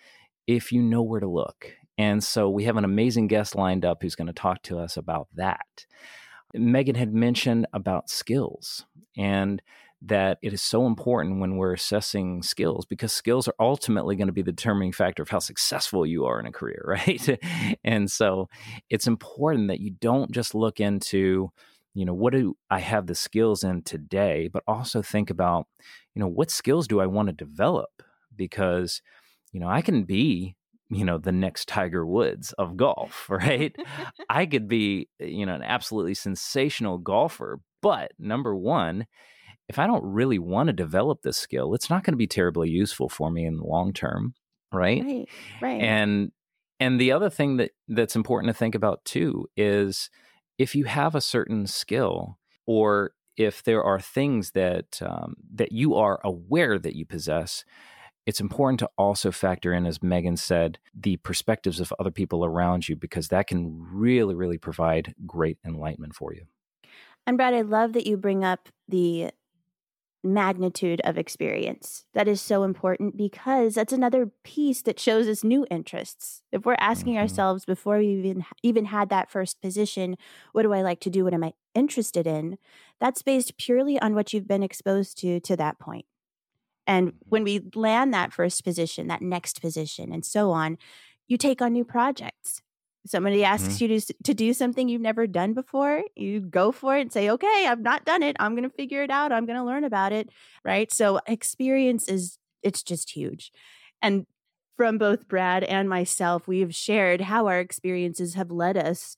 if 0.47 0.71
you 0.71 0.81
know 0.81 1.01
where 1.01 1.19
to 1.19 1.27
look. 1.27 1.73
And 1.97 2.23
so 2.23 2.49
we 2.49 2.63
have 2.63 2.77
an 2.77 2.85
amazing 2.85 3.27
guest 3.27 3.55
lined 3.55 3.85
up 3.85 4.01
who's 4.01 4.15
going 4.15 4.27
to 4.27 4.33
talk 4.33 4.63
to 4.63 4.79
us 4.79 4.97
about 4.97 5.27
that. 5.35 5.85
Megan 6.53 6.95
had 6.95 7.13
mentioned 7.13 7.67
about 7.73 8.09
skills 8.09 8.85
and 9.17 9.61
that 10.01 10.39
it 10.41 10.51
is 10.51 10.61
so 10.61 10.87
important 10.87 11.39
when 11.39 11.57
we're 11.57 11.73
assessing 11.73 12.41
skills 12.41 12.85
because 12.85 13.13
skills 13.13 13.47
are 13.47 13.55
ultimately 13.59 14.15
going 14.15 14.27
to 14.27 14.33
be 14.33 14.41
the 14.41 14.51
determining 14.51 14.91
factor 14.91 15.21
of 15.21 15.29
how 15.29 15.39
successful 15.39 16.05
you 16.05 16.25
are 16.25 16.39
in 16.39 16.47
a 16.47 16.51
career, 16.51 16.83
right? 16.87 17.39
and 17.83 18.09
so 18.09 18.49
it's 18.89 19.07
important 19.07 19.67
that 19.67 19.79
you 19.79 19.91
don't 19.91 20.31
just 20.31 20.55
look 20.55 20.79
into, 20.79 21.51
you 21.93 22.05
know, 22.05 22.13
what 22.13 22.33
do 22.33 22.55
I 22.69 22.79
have 22.79 23.07
the 23.07 23.15
skills 23.15 23.63
in 23.63 23.83
today, 23.83 24.49
but 24.51 24.63
also 24.67 25.01
think 25.01 25.29
about, 25.29 25.67
you 26.15 26.19
know, 26.19 26.27
what 26.27 26.51
skills 26.51 26.87
do 26.87 27.01
I 27.01 27.05
want 27.05 27.27
to 27.27 27.33
develop? 27.33 27.89
Because, 28.35 29.01
you 29.51 29.59
know, 29.59 29.67
I 29.67 29.81
can 29.81 30.03
be 30.03 30.55
you 30.93 31.05
know 31.05 31.17
the 31.17 31.31
next 31.31 31.69
tiger 31.69 32.05
woods 32.05 32.51
of 32.57 32.75
golf 32.75 33.25
right? 33.29 33.73
I 34.29 34.45
could 34.45 34.67
be 34.67 35.07
eh, 35.21 35.27
you 35.27 35.45
know 35.45 35.55
an 35.55 35.63
absolutely 35.63 36.15
sensational 36.15 36.97
golfer 36.97 37.61
but 37.81 38.11
number 38.19 38.53
one 38.53 39.07
if 39.69 39.79
i 39.79 39.87
don't 39.87 40.03
really 40.03 40.37
want 40.37 40.67
to 40.67 40.73
develop 40.73 41.21
this 41.21 41.37
skill 41.37 41.73
it's 41.73 41.89
not 41.89 42.03
going 42.03 42.11
to 42.11 42.17
be 42.17 42.27
terribly 42.27 42.69
useful 42.69 43.07
for 43.07 43.31
me 43.31 43.45
in 43.45 43.55
the 43.55 43.63
long 43.63 43.93
term 43.93 44.33
right? 44.71 45.03
Right 45.03 45.29
right. 45.61 45.81
And 45.81 46.31
and 46.79 46.99
the 46.99 47.11
other 47.11 47.29
thing 47.29 47.57
that 47.57 47.71
that's 47.87 48.15
important 48.15 48.53
to 48.53 48.57
think 48.57 48.75
about 48.75 49.03
too 49.05 49.47
is 49.55 50.09
if 50.61 50.75
you 50.75 50.85
have 50.85 51.15
a 51.15 51.21
certain 51.21 51.65
skill 51.65 52.37
or 52.67 53.13
if 53.35 53.63
there 53.63 53.83
are 53.83 53.99
things 53.99 54.51
that 54.51 55.01
um, 55.01 55.35
that 55.51 55.71
you 55.71 55.95
are 55.95 56.19
aware 56.23 56.77
that 56.77 56.95
you 56.95 57.05
possess 57.05 57.65
it's 58.27 58.39
important 58.39 58.79
to 58.79 58.89
also 58.99 59.31
factor 59.31 59.73
in, 59.73 59.87
as 59.87 60.03
Megan 60.03 60.37
said, 60.37 60.77
the 60.93 61.17
perspectives 61.17 61.79
of 61.79 61.91
other 61.99 62.11
people 62.11 62.45
around 62.45 62.87
you 62.87 62.95
because 62.95 63.29
that 63.29 63.47
can 63.47 63.83
really, 63.91 64.35
really 64.35 64.59
provide 64.59 65.15
great 65.25 65.57
enlightenment 65.65 66.13
for 66.13 66.31
you. 66.31 66.45
And 67.25 67.35
Brad, 67.35 67.55
I 67.55 67.61
love 67.61 67.93
that 67.93 68.05
you 68.05 68.17
bring 68.17 68.43
up 68.43 68.69
the 68.87 69.31
magnitude 70.23 71.01
of 71.03 71.17
experience. 71.17 72.05
That 72.13 72.27
is 72.27 72.41
so 72.41 72.63
important 72.63 73.17
because 73.17 73.75
that's 73.75 73.93
another 73.93 74.31
piece 74.43 74.81
that 74.83 74.99
shows 74.99 75.27
us 75.27 75.43
new 75.43 75.65
interests. 75.71 76.43
If 76.51 76.65
we're 76.65 76.75
asking 76.79 77.13
mm-hmm. 77.13 77.21
ourselves 77.21 77.65
before 77.65 77.97
we 77.97 78.07
even 78.07 78.45
even 78.61 78.85
had 78.85 79.09
that 79.09 79.31
first 79.31 79.61
position, 79.61 80.17
what 80.51 80.63
do 80.63 80.73
I 80.73 80.81
like 80.81 80.99
to 81.01 81.09
do? 81.09 81.23
What 81.23 81.33
am 81.33 81.43
I 81.43 81.53
interested 81.73 82.27
in? 82.27 82.57
That's 82.99 83.21
based 83.21 83.57
purely 83.57 83.99
on 83.99 84.13
what 84.13 84.33
you've 84.33 84.47
been 84.47 84.63
exposed 84.63 85.17
to 85.19 85.39
to 85.39 85.55
that 85.57 85.79
point. 85.79 86.05
And 86.85 87.09
mm-hmm. 87.09 87.29
when 87.29 87.43
we 87.43 87.61
land 87.75 88.13
that 88.13 88.33
first 88.33 88.63
position, 88.63 89.07
that 89.07 89.21
next 89.21 89.61
position, 89.61 90.11
and 90.11 90.25
so 90.25 90.51
on, 90.51 90.77
you 91.27 91.37
take 91.37 91.61
on 91.61 91.73
new 91.73 91.85
projects. 91.85 92.61
Somebody 93.05 93.43
asks 93.43 93.75
mm-hmm. 93.75 93.91
you 93.91 93.99
to, 93.99 94.13
to 94.25 94.33
do 94.33 94.53
something 94.53 94.87
you've 94.87 95.01
never 95.01 95.25
done 95.25 95.53
before, 95.53 96.03
you 96.15 96.39
go 96.39 96.71
for 96.71 96.97
it 96.97 97.01
and 97.01 97.11
say, 97.11 97.29
okay, 97.31 97.65
I've 97.67 97.81
not 97.81 98.05
done 98.05 98.21
it. 98.21 98.35
I'm 98.39 98.53
going 98.53 98.69
to 98.69 98.75
figure 98.75 99.01
it 99.01 99.09
out. 99.09 99.31
I'm 99.31 99.45
going 99.45 99.57
to 99.57 99.65
learn 99.65 99.83
about 99.83 100.13
it. 100.13 100.29
Right. 100.63 100.91
So 100.93 101.19
experience 101.25 102.07
is, 102.07 102.37
it's 102.61 102.83
just 102.83 103.11
huge. 103.11 103.51
And 104.01 104.27
from 104.77 104.97
both 104.97 105.27
Brad 105.27 105.63
and 105.63 105.89
myself, 105.89 106.47
we 106.47 106.59
have 106.59 106.75
shared 106.75 107.21
how 107.21 107.47
our 107.47 107.59
experiences 107.59 108.35
have 108.35 108.51
led 108.51 108.77
us 108.77 109.17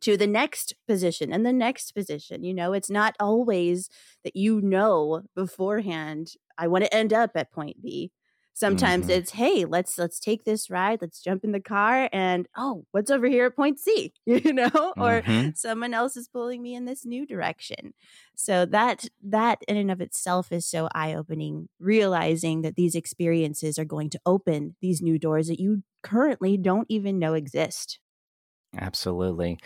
to 0.00 0.16
the 0.16 0.26
next 0.26 0.74
position 0.88 1.32
and 1.32 1.46
the 1.46 1.52
next 1.52 1.92
position. 1.92 2.44
You 2.44 2.54
know, 2.54 2.72
it's 2.72 2.90
not 2.90 3.14
always 3.20 3.88
that 4.24 4.36
you 4.36 4.60
know 4.60 5.22
beforehand, 5.34 6.32
I 6.58 6.68
want 6.68 6.84
to 6.84 6.94
end 6.94 7.12
up 7.12 7.32
at 7.34 7.52
point 7.52 7.82
B. 7.82 8.10
Sometimes 8.56 9.06
mm-hmm. 9.06 9.18
it's, 9.18 9.32
hey, 9.32 9.64
let's 9.64 9.98
let's 9.98 10.20
take 10.20 10.44
this 10.44 10.70
ride, 10.70 11.00
let's 11.02 11.20
jump 11.20 11.42
in 11.42 11.50
the 11.50 11.60
car 11.60 12.08
and 12.12 12.46
oh, 12.56 12.86
what's 12.92 13.10
over 13.10 13.26
here 13.26 13.46
at 13.46 13.56
point 13.56 13.80
C? 13.80 14.12
You 14.26 14.52
know, 14.52 14.68
mm-hmm. 14.70 15.02
or 15.02 15.52
someone 15.54 15.92
else 15.92 16.16
is 16.16 16.28
pulling 16.28 16.62
me 16.62 16.74
in 16.74 16.84
this 16.84 17.04
new 17.04 17.26
direction. 17.26 17.94
So 18.36 18.64
that 18.66 19.08
that 19.22 19.58
in 19.66 19.76
and 19.76 19.90
of 19.90 20.00
itself 20.00 20.52
is 20.52 20.66
so 20.66 20.88
eye-opening, 20.94 21.68
realizing 21.80 22.62
that 22.62 22.76
these 22.76 22.94
experiences 22.94 23.78
are 23.78 23.84
going 23.84 24.10
to 24.10 24.20
open 24.24 24.76
these 24.80 25.02
new 25.02 25.18
doors 25.18 25.48
that 25.48 25.60
you 25.60 25.82
currently 26.02 26.56
don't 26.56 26.86
even 26.88 27.18
know 27.18 27.34
exist. 27.34 27.98
Absolutely. 28.76 29.58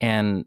And 0.00 0.44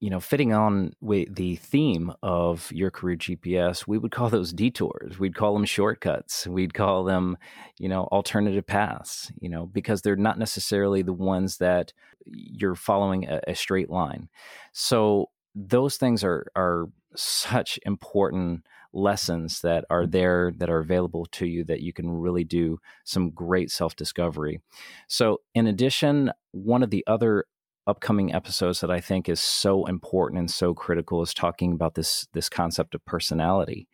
you 0.00 0.08
know, 0.08 0.18
fitting 0.18 0.52
on 0.52 0.94
with 1.02 1.34
the 1.34 1.56
theme 1.56 2.12
of 2.22 2.72
your 2.72 2.90
career 2.90 3.16
GPS, 3.16 3.86
we 3.86 3.98
would 3.98 4.10
call 4.10 4.30
those 4.30 4.52
detours. 4.52 5.18
We'd 5.18 5.34
call 5.34 5.52
them 5.52 5.66
shortcuts. 5.66 6.46
We'd 6.46 6.72
call 6.72 7.04
them, 7.04 7.36
you 7.78 7.88
know, 7.88 8.04
alternative 8.04 8.66
paths, 8.66 9.30
you 9.40 9.50
know, 9.50 9.66
because 9.66 10.00
they're 10.00 10.16
not 10.16 10.38
necessarily 10.38 11.02
the 11.02 11.12
ones 11.12 11.58
that 11.58 11.92
you're 12.24 12.74
following 12.74 13.28
a, 13.28 13.40
a 13.48 13.54
straight 13.54 13.90
line. 13.90 14.30
So 14.72 15.26
those 15.54 15.96
things 15.96 16.24
are 16.24 16.46
are 16.56 16.88
such 17.16 17.78
important 17.84 18.64
lessons 18.92 19.60
that 19.60 19.84
are 19.90 20.02
mm-hmm. 20.02 20.10
there 20.12 20.52
that 20.56 20.70
are 20.70 20.78
available 20.78 21.26
to 21.26 21.46
you 21.46 21.64
that 21.64 21.80
you 21.80 21.92
can 21.92 22.10
really 22.10 22.44
do 22.44 22.78
some 23.04 23.30
great 23.30 23.70
self 23.70 23.96
discovery. 23.96 24.60
So, 25.08 25.40
in 25.54 25.66
addition, 25.66 26.32
one 26.52 26.82
of 26.82 26.90
the 26.90 27.04
other 27.06 27.44
upcoming 27.90 28.32
episodes 28.32 28.80
that 28.80 28.90
I 28.90 29.00
think 29.00 29.28
is 29.28 29.40
so 29.40 29.84
important 29.86 30.38
and 30.38 30.50
so 30.50 30.72
critical 30.72 31.22
is 31.22 31.34
talking 31.34 31.72
about 31.72 31.94
this 31.96 32.26
this 32.32 32.48
concept 32.48 32.94
of 32.94 33.04
personality. 33.04 33.88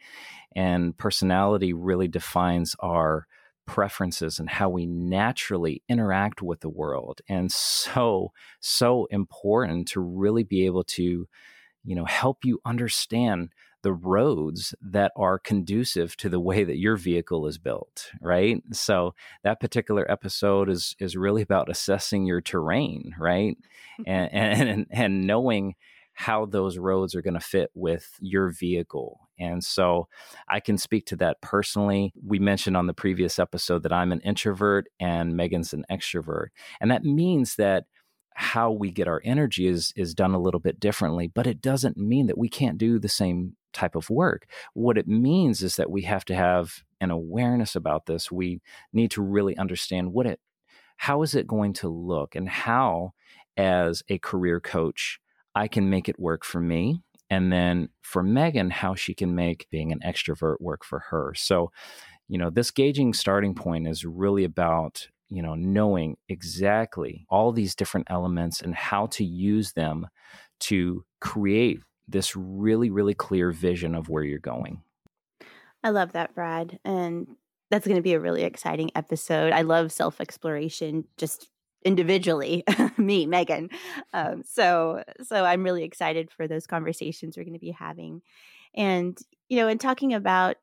And 0.54 0.96
personality 0.96 1.72
really 1.72 2.06
defines 2.06 2.76
our 2.80 3.26
preferences 3.66 4.38
and 4.38 4.48
how 4.48 4.68
we 4.68 4.86
naturally 4.86 5.82
interact 5.88 6.40
with 6.40 6.60
the 6.60 6.68
world 6.68 7.20
and 7.28 7.50
so 7.50 8.30
so 8.60 9.06
important 9.10 9.88
to 9.88 10.00
really 10.00 10.44
be 10.44 10.66
able 10.66 10.84
to 10.84 11.26
you 11.84 11.96
know 11.96 12.04
help 12.04 12.44
you 12.44 12.60
understand 12.64 13.48
the 13.86 13.92
roads 13.92 14.74
that 14.82 15.12
are 15.14 15.38
conducive 15.38 16.16
to 16.16 16.28
the 16.28 16.40
way 16.40 16.64
that 16.64 16.76
your 16.76 16.96
vehicle 16.96 17.46
is 17.46 17.56
built 17.56 18.10
right 18.20 18.60
so 18.72 19.14
that 19.44 19.60
particular 19.60 20.04
episode 20.10 20.68
is 20.68 20.96
is 20.98 21.16
really 21.16 21.40
about 21.40 21.70
assessing 21.70 22.26
your 22.26 22.40
terrain 22.40 23.14
right 23.16 23.56
mm-hmm. 24.00 24.10
and, 24.10 24.68
and 24.68 24.86
and 24.90 25.24
knowing 25.24 25.76
how 26.14 26.46
those 26.46 26.78
roads 26.78 27.14
are 27.14 27.22
going 27.22 27.34
to 27.34 27.38
fit 27.38 27.70
with 27.74 28.16
your 28.18 28.50
vehicle 28.50 29.20
and 29.38 29.62
so 29.62 30.08
I 30.48 30.58
can 30.58 30.78
speak 30.78 31.04
to 31.06 31.16
that 31.16 31.42
personally. 31.42 32.14
We 32.24 32.38
mentioned 32.38 32.74
on 32.74 32.86
the 32.86 32.94
previous 32.94 33.38
episode 33.38 33.82
that 33.82 33.92
I'm 33.92 34.10
an 34.10 34.20
introvert 34.20 34.86
and 34.98 35.36
Megan's 35.36 35.74
an 35.74 35.84
extrovert. 35.90 36.46
And 36.80 36.90
that 36.90 37.04
means 37.04 37.56
that 37.56 37.84
how 38.38 38.70
we 38.70 38.90
get 38.90 39.08
our 39.08 39.22
energy 39.24 39.66
is 39.66 39.94
is 39.96 40.14
done 40.14 40.34
a 40.34 40.38
little 40.38 40.60
bit 40.60 40.78
differently, 40.78 41.26
but 41.26 41.46
it 41.46 41.62
doesn't 41.62 41.96
mean 41.96 42.26
that 42.26 42.36
we 42.36 42.50
can't 42.50 42.76
do 42.76 42.98
the 42.98 43.08
same 43.08 43.56
type 43.76 43.94
of 43.94 44.10
work. 44.10 44.46
What 44.74 44.98
it 44.98 45.06
means 45.06 45.62
is 45.62 45.76
that 45.76 45.90
we 45.90 46.02
have 46.02 46.24
to 46.26 46.34
have 46.34 46.82
an 47.00 47.10
awareness 47.10 47.76
about 47.76 48.06
this. 48.06 48.32
We 48.32 48.60
need 48.92 49.10
to 49.12 49.22
really 49.22 49.56
understand 49.56 50.12
what 50.12 50.26
it 50.26 50.40
how 50.98 51.22
is 51.22 51.34
it 51.34 51.46
going 51.46 51.74
to 51.74 51.88
look 51.88 52.34
and 52.34 52.48
how 52.48 53.12
as 53.56 54.02
a 54.08 54.18
career 54.18 54.60
coach 54.60 55.20
I 55.54 55.68
can 55.68 55.90
make 55.90 56.08
it 56.08 56.18
work 56.18 56.44
for 56.44 56.60
me 56.60 57.02
and 57.28 57.52
then 57.52 57.90
for 58.02 58.22
Megan 58.22 58.70
how 58.70 58.94
she 58.94 59.14
can 59.14 59.34
make 59.34 59.66
being 59.70 59.92
an 59.92 60.00
extrovert 60.00 60.56
work 60.60 60.84
for 60.84 61.00
her. 61.10 61.34
So, 61.36 61.70
you 62.28 62.38
know, 62.38 62.50
this 62.50 62.70
gauging 62.70 63.12
starting 63.12 63.54
point 63.54 63.86
is 63.86 64.04
really 64.04 64.44
about 64.44 65.08
you 65.28 65.42
know 65.42 65.54
knowing 65.54 66.16
exactly 66.28 67.26
all 67.28 67.52
these 67.52 67.74
different 67.74 68.06
elements 68.08 68.60
and 68.60 68.74
how 68.74 69.06
to 69.06 69.24
use 69.24 69.72
them 69.72 70.06
to 70.60 71.04
create 71.20 71.80
this 72.08 72.36
really, 72.36 72.90
really 72.90 73.14
clear 73.14 73.50
vision 73.50 73.94
of 73.94 74.08
where 74.08 74.22
you're 74.22 74.38
going. 74.38 74.82
I 75.82 75.90
love 75.90 76.12
that, 76.12 76.34
Brad. 76.34 76.78
And 76.84 77.36
that's 77.70 77.86
going 77.86 77.96
to 77.96 78.02
be 78.02 78.14
a 78.14 78.20
really 78.20 78.42
exciting 78.42 78.90
episode. 78.94 79.52
I 79.52 79.62
love 79.62 79.92
self 79.92 80.20
exploration 80.20 81.04
just 81.16 81.48
individually, 81.84 82.64
me, 82.96 83.26
Megan. 83.26 83.70
Um, 84.12 84.42
so, 84.44 85.02
so 85.22 85.44
I'm 85.44 85.62
really 85.62 85.84
excited 85.84 86.30
for 86.30 86.48
those 86.48 86.66
conversations 86.66 87.36
we're 87.36 87.44
going 87.44 87.54
to 87.54 87.60
be 87.60 87.70
having. 87.70 88.22
And, 88.74 89.18
you 89.48 89.58
know, 89.58 89.68
in 89.68 89.78
talking 89.78 90.12
about 90.12 90.56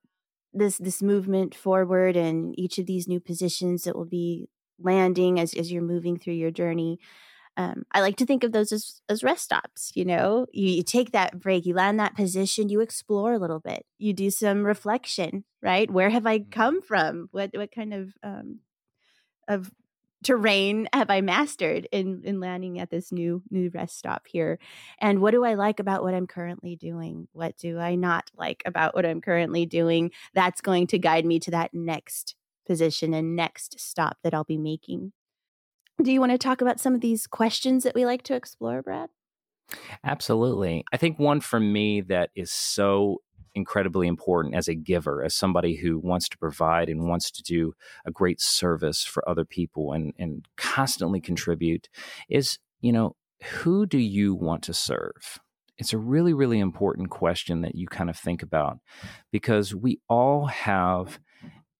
this 0.53 0.77
this 0.77 1.01
movement 1.01 1.55
forward 1.55 2.15
and 2.15 2.57
each 2.59 2.77
of 2.77 2.85
these 2.85 3.07
new 3.07 3.19
positions 3.19 3.83
that 3.83 3.95
will 3.95 4.05
be 4.05 4.49
landing 4.79 5.39
as, 5.39 5.53
as 5.53 5.71
you're 5.71 5.81
moving 5.81 6.17
through 6.17 6.33
your 6.33 6.51
journey 6.51 6.99
um, 7.55 7.83
I 7.91 8.01
like 8.01 8.17
to 8.17 8.25
think 8.25 8.43
of 8.43 8.51
those 8.51 8.71
as, 8.71 9.01
as 9.09 9.23
rest 9.23 9.43
stops. 9.43 9.91
You 9.95 10.05
know, 10.05 10.47
you, 10.51 10.69
you, 10.69 10.83
take 10.83 11.11
that 11.11 11.39
break, 11.39 11.65
you 11.65 11.75
land 11.75 11.99
that 11.99 12.15
position, 12.15 12.69
you 12.69 12.81
explore 12.81 13.33
a 13.33 13.39
little 13.39 13.59
bit, 13.59 13.85
you 13.99 14.13
do 14.13 14.31
some 14.31 14.63
reflection, 14.63 15.43
right? 15.61 15.89
Where 15.89 16.09
have 16.09 16.25
I 16.25 16.39
mm-hmm. 16.39 16.49
come 16.49 16.81
from? 16.81 17.29
What 17.31 17.51
what 17.53 17.71
kind 17.71 17.93
of 17.93 18.13
um, 18.23 18.59
of 19.47 19.71
terrain 20.23 20.87
have 20.93 21.09
I 21.09 21.21
mastered 21.21 21.87
in 21.91 22.21
in 22.23 22.39
landing 22.39 22.79
at 22.79 22.89
this 22.89 23.11
new 23.11 23.43
new 23.51 23.69
rest 23.71 23.97
stop 23.97 24.25
here? 24.25 24.57
And 24.99 25.19
what 25.19 25.31
do 25.31 25.45
I 25.45 25.53
like 25.53 25.79
about 25.79 26.01
what 26.01 26.15
I'm 26.15 26.27
currently 26.27 26.75
doing? 26.75 27.27
What 27.33 27.55
do 27.57 27.77
I 27.77 27.95
not 27.95 28.31
like 28.35 28.63
about 28.65 28.95
what 28.95 29.05
I'm 29.05 29.21
currently 29.21 29.67
doing? 29.67 30.11
That's 30.33 30.61
going 30.61 30.87
to 30.87 30.97
guide 30.97 31.25
me 31.25 31.39
to 31.41 31.51
that 31.51 31.73
next 31.73 32.35
position 32.65 33.13
and 33.13 33.35
next 33.35 33.79
stop 33.79 34.17
that 34.23 34.33
I'll 34.33 34.43
be 34.43 34.57
making. 34.57 35.11
Do 36.01 36.11
you 36.11 36.19
want 36.19 36.31
to 36.31 36.37
talk 36.37 36.61
about 36.61 36.79
some 36.79 36.95
of 36.95 37.01
these 37.01 37.27
questions 37.27 37.83
that 37.83 37.95
we 37.95 38.05
like 38.05 38.23
to 38.23 38.35
explore, 38.35 38.81
Brad? 38.81 39.09
Absolutely. 40.03 40.83
I 40.91 40.97
think 40.97 41.19
one 41.19 41.41
for 41.41 41.59
me 41.59 42.01
that 42.01 42.29
is 42.35 42.51
so 42.51 43.21
incredibly 43.55 44.07
important 44.07 44.55
as 44.55 44.67
a 44.67 44.75
giver, 44.75 45.23
as 45.23 45.35
somebody 45.35 45.75
who 45.75 45.99
wants 45.99 46.27
to 46.29 46.37
provide 46.37 46.89
and 46.89 47.07
wants 47.07 47.29
to 47.31 47.43
do 47.43 47.73
a 48.05 48.11
great 48.11 48.41
service 48.41 49.03
for 49.03 49.27
other 49.29 49.45
people 49.45 49.93
and, 49.93 50.13
and 50.17 50.47
constantly 50.57 51.21
contribute 51.21 51.89
is, 52.29 52.57
you 52.81 52.91
know, 52.91 53.15
who 53.43 53.85
do 53.85 53.97
you 53.97 54.33
want 54.33 54.63
to 54.63 54.73
serve? 54.73 55.39
It's 55.77 55.93
a 55.93 55.97
really, 55.97 56.33
really 56.33 56.59
important 56.59 57.09
question 57.09 57.61
that 57.61 57.75
you 57.75 57.87
kind 57.87 58.09
of 58.09 58.17
think 58.17 58.41
about 58.41 58.79
because 59.31 59.75
we 59.75 59.99
all 60.07 60.45
have 60.47 61.19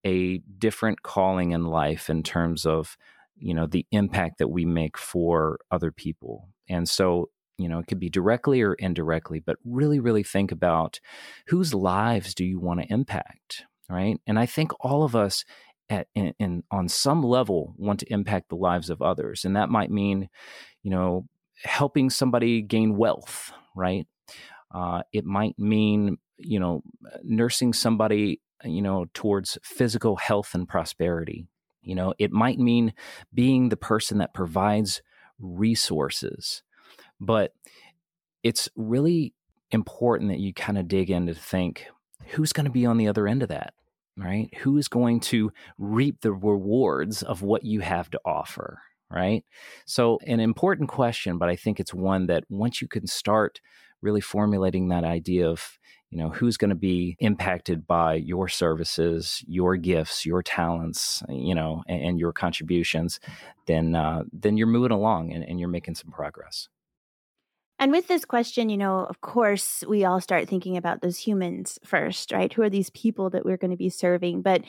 a 0.05 0.39
different 0.57 1.03
calling 1.03 1.51
in 1.51 1.65
life 1.65 2.09
in 2.09 2.23
terms 2.23 2.65
of 2.65 2.97
you 3.43 3.53
know 3.53 3.67
the 3.67 3.85
impact 3.91 4.37
that 4.39 4.47
we 4.47 4.65
make 4.65 4.97
for 4.97 5.59
other 5.69 5.91
people. 5.91 6.49
And 6.69 6.87
so 6.87 7.29
you 7.57 7.67
know 7.69 7.79
it 7.79 7.87
could 7.87 7.99
be 7.99 8.09
directly 8.09 8.61
or 8.61 8.73
indirectly 8.73 9.39
but 9.39 9.57
really 9.63 9.99
really 9.99 10.23
think 10.23 10.51
about 10.51 10.99
whose 11.47 11.73
lives 11.73 12.33
do 12.33 12.43
you 12.43 12.59
want 12.59 12.81
to 12.81 12.91
impact 12.91 13.65
right? 13.89 14.17
And 14.25 14.39
i 14.39 14.47
think 14.47 14.71
all 14.79 15.03
of 15.03 15.15
us 15.15 15.45
at 15.89 16.07
in, 16.15 16.33
in, 16.39 16.63
on 16.71 16.87
some 16.89 17.21
level 17.21 17.75
want 17.77 17.99
to 17.99 18.11
impact 18.11 18.49
the 18.49 18.55
lives 18.55 18.89
of 18.89 19.01
others 19.03 19.45
and 19.45 19.55
that 19.55 19.69
might 19.69 19.91
mean 19.91 20.29
you 20.81 20.89
know 20.89 21.27
helping 21.63 22.09
somebody 22.09 22.61
gain 22.61 22.97
wealth 22.97 23.51
right? 23.75 24.07
Uh, 24.73 25.01
it 25.11 25.25
might 25.25 25.57
mean 25.59 26.17
you 26.37 26.59
know 26.59 26.81
nursing 27.23 27.73
somebody 27.73 28.41
you 28.63 28.81
know 28.81 29.05
towards 29.13 29.57
physical 29.63 30.15
health 30.15 30.55
and 30.55 30.67
prosperity 30.67 31.47
you 31.83 31.95
know, 31.95 32.13
it 32.17 32.31
might 32.31 32.59
mean 32.59 32.93
being 33.33 33.69
the 33.69 33.77
person 33.77 34.17
that 34.19 34.33
provides 34.33 35.01
resources, 35.39 36.63
but 37.19 37.53
it's 38.43 38.69
really 38.75 39.33
important 39.71 40.29
that 40.29 40.39
you 40.39 40.53
kind 40.53 40.77
of 40.77 40.87
dig 40.87 41.09
in 41.09 41.25
to 41.27 41.33
think 41.33 41.87
who's 42.27 42.53
going 42.53 42.65
to 42.65 42.71
be 42.71 42.85
on 42.85 42.97
the 42.97 43.07
other 43.07 43.27
end 43.27 43.43
of 43.43 43.49
that, 43.49 43.73
right? 44.17 44.49
Who 44.59 44.77
is 44.77 44.87
going 44.87 45.19
to 45.21 45.51
reap 45.77 46.21
the 46.21 46.33
rewards 46.33 47.23
of 47.23 47.41
what 47.41 47.63
you 47.63 47.81
have 47.81 48.09
to 48.11 48.19
offer, 48.25 48.79
right? 49.09 49.43
So, 49.85 50.19
an 50.25 50.39
important 50.39 50.89
question, 50.89 51.37
but 51.37 51.49
I 51.49 51.55
think 51.55 51.79
it's 51.79 51.93
one 51.93 52.27
that 52.27 52.43
once 52.49 52.81
you 52.81 52.87
can 52.87 53.07
start 53.07 53.59
really 54.03 54.21
formulating 54.21 54.89
that 54.89 55.03
idea 55.03 55.49
of 55.49 55.79
you 56.09 56.19
know 56.19 56.29
who's 56.29 56.57
going 56.57 56.69
to 56.69 56.75
be 56.75 57.15
impacted 57.19 57.87
by 57.87 58.13
your 58.13 58.47
services 58.47 59.43
your 59.47 59.75
gifts 59.75 60.25
your 60.25 60.43
talents 60.43 61.23
you 61.29 61.55
know 61.55 61.83
and, 61.87 62.03
and 62.03 62.19
your 62.19 62.31
contributions 62.31 63.19
then 63.65 63.95
uh, 63.95 64.23
then 64.31 64.57
you're 64.57 64.67
moving 64.67 64.91
along 64.91 65.33
and, 65.33 65.43
and 65.43 65.59
you're 65.59 65.69
making 65.69 65.95
some 65.95 66.11
progress 66.11 66.69
and 67.79 67.91
with 67.91 68.07
this 68.07 68.23
question, 68.23 68.69
you 68.69 68.77
know, 68.77 68.99
of 68.99 69.19
course, 69.19 69.83
we 69.87 70.05
all 70.05 70.21
start 70.21 70.47
thinking 70.47 70.77
about 70.77 71.01
those 71.01 71.17
humans 71.17 71.79
first, 71.83 72.31
right? 72.31 72.53
Who 72.53 72.61
are 72.61 72.69
these 72.69 72.91
people 72.91 73.31
that 73.31 73.45
we're 73.45 73.57
going 73.57 73.71
to 73.71 73.77
be 73.77 73.89
serving? 73.89 74.41
But 74.41 74.63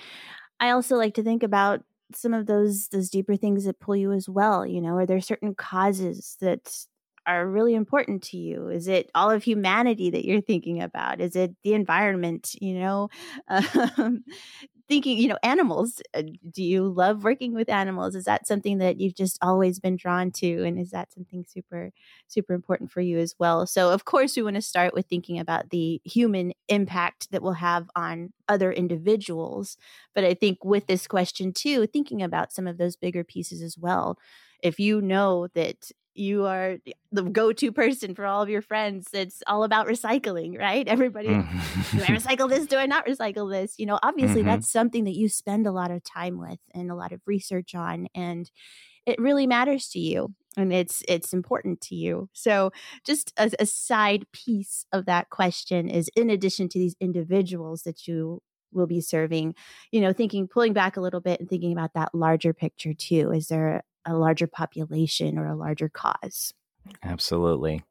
I 0.59 0.71
also 0.71 0.97
like 0.97 1.15
to 1.15 1.23
think 1.23 1.45
about 1.45 1.85
some 2.13 2.35
of 2.35 2.47
those 2.47 2.89
those 2.89 3.11
deeper 3.11 3.37
things 3.37 3.65
that 3.65 3.79
pull 3.79 3.95
you 3.95 4.11
as 4.13 4.29
well. 4.29 4.67
You 4.67 4.81
know, 4.81 4.97
are 4.97 5.07
there 5.07 5.21
certain 5.21 5.55
causes 5.55 6.37
that 6.41 6.87
are 7.27 7.47
really 7.47 7.75
important 7.75 8.23
to 8.25 8.37
you? 8.37 8.69
Is 8.69 8.89
it 8.89 9.11
all 9.15 9.31
of 9.31 9.43
humanity 9.43 10.11
that 10.11 10.25
you're 10.25 10.41
thinking 10.41 10.83
about? 10.83 11.21
Is 11.21 11.37
it 11.37 11.55
the 11.63 11.75
environment? 11.75 12.55
You 12.61 12.75
know, 12.81 13.09
um, 13.49 14.25
thinking, 14.89 15.19
you 15.19 15.29
know, 15.29 15.39
animals. 15.43 16.03
Uh, 16.13 16.23
do 16.51 16.63
you 16.63 16.87
love 16.87 17.25
working 17.25 17.55
with 17.55 17.69
animals? 17.69 18.15
Is 18.15 18.25
that 18.25 18.47
something 18.47 18.79
that 18.79 19.01
you've 19.01 19.15
just 19.15 19.39
always 19.43 19.81
been 19.81 19.97
drawn 19.97 20.31
to? 20.33 20.65
And 20.65 20.79
is 20.79 20.91
that 20.91 21.13
something 21.13 21.45
super, 21.49 21.91
super 22.27 22.53
important 22.53 22.91
for 22.91 23.01
you 23.01 23.19
as 23.19 23.35
well? 23.39 23.67
So, 23.67 23.91
of 23.91 24.05
course, 24.05 24.37
we 24.37 24.43
want 24.43 24.57
to 24.57 24.63
start 24.63 24.95
with 24.95 25.07
thinking 25.07 25.39
about 25.39 25.71
the 25.71 26.01
human 26.05 26.53
impact 26.69 27.31
that 27.31 27.43
we'll 27.43 27.53
have 27.55 27.89
on 27.97 28.33
other 28.49 28.73
individuals. 28.73 29.77
But 30.15 30.25
I 30.25 30.35
think 30.35 30.65
with 30.65 30.87
this 30.87 31.07
question, 31.07 31.53
too, 31.53 31.87
thinking 31.87 32.23
about 32.23 32.53
some 32.53 32.67
of 32.67 32.79
those 32.79 32.97
bigger 32.97 33.25
pieces 33.25 33.63
as 33.63 33.79
well 33.79 34.19
if 34.63 34.81
you 34.81 35.01
know 35.03 35.47
that 35.55 35.91
you 36.15 36.47
are 36.47 36.79
the 37.13 37.23
go-to 37.23 37.73
person 37.73 38.15
for 38.15 38.25
all 38.25 38.43
of 38.43 38.49
your 38.49 38.63
friends. 38.63 39.09
It's 39.13 39.43
all 39.47 39.65
about 39.65 39.87
recycling 39.87 40.59
right? 40.59 40.87
Everybody 40.87 41.29
mm-hmm. 41.29 41.99
do 41.99 42.05
i 42.05 42.07
recycle 42.19 42.49
this? 42.49 42.67
Do 42.67 42.77
i 42.77 42.87
not 42.87 43.07
recycle 43.07 43.51
this? 43.51 43.75
You 43.79 43.87
know 43.87 43.99
obviously 44.03 44.41
mm-hmm. 44.41 44.51
that's 44.51 44.71
something 44.71 45.05
that 45.05 45.17
you 45.17 45.29
spend 45.29 45.67
a 45.67 45.73
lot 45.73 45.91
of 45.91 46.03
time 46.05 46.39
with 46.39 46.59
and 46.73 46.91
a 46.91 46.95
lot 46.95 47.13
of 47.13 47.21
research 47.27 47.75
on 47.75 48.09
and 48.15 48.51
it 49.07 49.19
really 49.19 49.47
matters 49.47 49.89
to 49.91 49.99
you 49.99 50.35
and 50.57 50.73
it's 50.73 51.03
it's 51.09 51.33
important 51.33 51.81
to 51.83 51.95
you. 51.95 52.29
So 52.33 52.71
just 53.05 53.33
a, 53.37 53.51
a 53.59 53.67
side 53.67 54.27
piece 54.33 54.87
of 54.93 55.07
that 55.07 55.31
question 55.31 55.89
is 55.89 56.11
in 56.17 56.31
addition 56.31 56.69
to 56.71 56.79
these 56.79 56.97
individuals 57.01 57.83
that 57.83 58.07
you 58.07 58.41
will 58.73 58.87
be 58.89 59.01
serving 59.01 59.55
you 59.93 60.01
know 60.01 60.13
thinking 60.13 60.49
pulling 60.49 60.73
back 60.73 60.97
a 60.97 61.01
little 61.01 61.21
bit 61.21 61.39
and 61.39 61.49
thinking 61.49 61.73
about 61.73 61.95
that 61.95 62.13
larger 62.13 62.53
picture 62.53 62.93
too 62.93 63.31
is 63.31 63.47
there 63.47 63.85
a 64.07 64.15
larger 64.15 64.47
population 64.47 65.39
or 65.39 65.47
a 65.47 65.57
larger 65.57 65.89
cause. 65.89 66.53
Absolutely. 67.03 67.83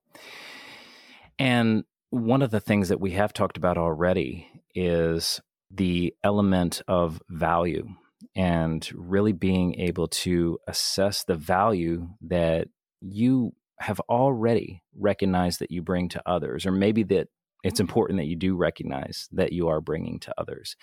And 1.40 1.84
one 2.10 2.42
of 2.42 2.52
the 2.52 2.60
things 2.60 2.90
that 2.90 3.00
we 3.00 3.12
have 3.12 3.34
talked 3.34 3.58
about 3.58 3.78
already 3.78 4.48
is 4.76 5.42
the 5.72 6.14
element 6.24 6.82
of 6.88 7.22
value 7.30 7.88
and 8.36 8.88
really 8.94 9.34
being 9.34 9.80
able 9.80 10.08
to 10.08 10.60
assess 10.68 11.24
the 11.24 11.36
value 11.36 12.08
that 12.22 12.68
you 13.02 13.54
have 13.80 14.00
already 14.02 14.82
recognized 14.98 15.60
that 15.60 15.72
you 15.72 15.82
bring 15.82 16.08
to 16.10 16.22
others, 16.26 16.66
or 16.66 16.72
maybe 16.72 17.04
that 17.04 17.28
it's 17.64 17.80
mm-hmm. 17.80 17.90
important 17.90 18.18
that 18.18 18.28
you 18.28 18.36
do 18.36 18.56
recognize 18.56 19.28
that 19.32 19.52
you 19.52 19.68
are 19.68 19.82
bringing 19.82 20.20
to 20.20 20.34
others. 20.38 20.76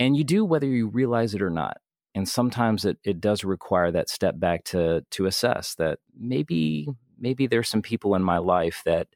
And 0.00 0.16
you 0.16 0.24
do 0.24 0.44
whether 0.44 0.66
you 0.66 0.88
realize 0.88 1.34
it 1.34 1.42
or 1.42 1.50
not 1.50 1.78
and 2.14 2.28
sometimes 2.28 2.84
it, 2.84 2.98
it 3.04 3.20
does 3.20 3.44
require 3.44 3.90
that 3.90 4.08
step 4.08 4.38
back 4.38 4.64
to 4.64 5.04
to 5.10 5.26
assess 5.26 5.74
that 5.76 5.98
maybe 6.18 6.88
maybe 7.18 7.46
there's 7.46 7.68
some 7.68 7.82
people 7.82 8.14
in 8.14 8.22
my 8.22 8.38
life 8.38 8.82
that 8.84 9.08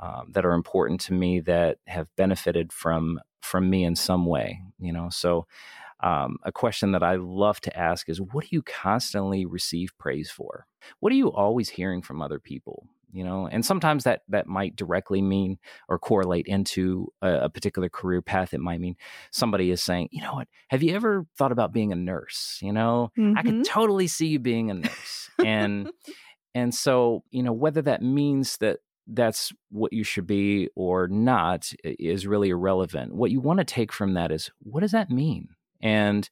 um, 0.00 0.30
that 0.32 0.44
are 0.44 0.52
important 0.54 1.00
to 1.02 1.12
me 1.12 1.40
that 1.40 1.78
have 1.86 2.08
benefited 2.16 2.72
from 2.72 3.20
from 3.42 3.70
me 3.70 3.84
in 3.84 3.94
some 3.94 4.26
way 4.26 4.60
you 4.78 4.92
know 4.92 5.08
so 5.10 5.46
um, 6.00 6.36
a 6.42 6.52
question 6.52 6.92
that 6.92 7.02
I 7.02 7.14
love 7.14 7.60
to 7.62 7.76
ask 7.76 8.08
is 8.10 8.20
what 8.20 8.44
do 8.44 8.48
you 8.50 8.62
constantly 8.62 9.46
receive 9.46 9.96
praise 9.96 10.30
for? 10.30 10.66
What 11.00 11.12
are 11.12 11.16
you 11.16 11.32
always 11.32 11.70
hearing 11.70 12.02
from 12.02 12.20
other 12.20 12.38
people? 12.38 12.86
You 13.14 13.22
know 13.22 13.46
and 13.46 13.64
sometimes 13.64 14.04
that 14.04 14.22
that 14.28 14.46
might 14.46 14.74
directly 14.74 15.22
mean 15.22 15.56
or 15.88 15.98
correlate 15.98 16.46
into 16.46 17.12
a, 17.22 17.44
a, 17.44 17.48
particular 17.48 17.88
career 17.88 18.20
path. 18.20 18.52
It 18.52 18.60
might 18.60 18.80
mean 18.80 18.96
somebody 19.30 19.70
is 19.70 19.82
saying 19.82 20.08
you 20.10 20.20
know 20.20 20.34
what? 20.34 20.48
Have 20.68 20.82
you 20.82 20.94
ever 20.94 21.24
thought 21.38 21.52
about 21.52 21.72
being 21.72 21.92
a 21.92 21.96
nurse? 21.96 22.58
You 22.60 22.72
know? 22.72 23.12
Mm-hmm. 23.16 23.38
i 23.38 23.42
could 23.42 23.54
mm-hmm. 23.54 23.62
totally 23.62 24.08
see 24.08 24.26
you 24.26 24.38
being 24.40 24.70
a 24.70 24.74
nurse. 24.74 25.30
And 25.42 25.90
and 26.54 26.74
so 26.74 27.22
you 27.30 27.42
know 27.42 27.52
whether 27.52 27.82
that 27.82 28.02
means 28.02 28.56
that 28.58 28.80
that's 29.06 29.52
what 29.70 29.92
you 29.92 30.02
should 30.02 30.26
be 30.26 30.68
or 30.74 31.06
not 31.08 31.72
is 31.84 32.26
really 32.26 32.48
irrelevant. 32.48 33.14
What 33.14 33.30
you 33.30 33.40
want 33.40 33.58
to 33.58 33.64
take 33.64 33.92
from 33.92 34.14
that 34.14 34.32
is 34.32 34.50
what 34.58 34.80
does 34.80 34.92
that 34.92 35.10
mean? 35.10 35.48
And 35.80 36.28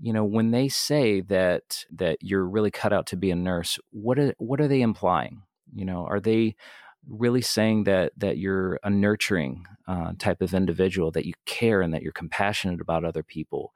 you 0.00 0.12
know 0.12 0.24
when 0.24 0.50
they 0.50 0.68
say 0.68 1.20
that 1.22 1.84
that 1.90 2.18
you're 2.20 2.46
really 2.46 2.70
cut 2.70 2.92
out 2.92 3.06
to 3.08 3.16
be 3.16 3.30
a 3.30 3.36
nurse 3.36 3.78
what 3.90 4.18
are 4.18 4.34
what 4.38 4.60
are 4.60 4.68
they 4.68 4.80
implying 4.80 5.42
you 5.74 5.84
know, 5.84 6.06
are 6.06 6.20
they 6.20 6.56
really 7.08 7.40
saying 7.42 7.84
that 7.84 8.12
that 8.16 8.38
you're 8.38 8.78
a 8.82 8.90
nurturing 8.90 9.64
uh, 9.88 10.12
type 10.18 10.42
of 10.42 10.54
individual, 10.54 11.10
that 11.12 11.26
you 11.26 11.34
care 11.46 11.80
and 11.80 11.94
that 11.94 12.02
you're 12.02 12.12
compassionate 12.12 12.80
about 12.80 13.04
other 13.04 13.22
people? 13.22 13.72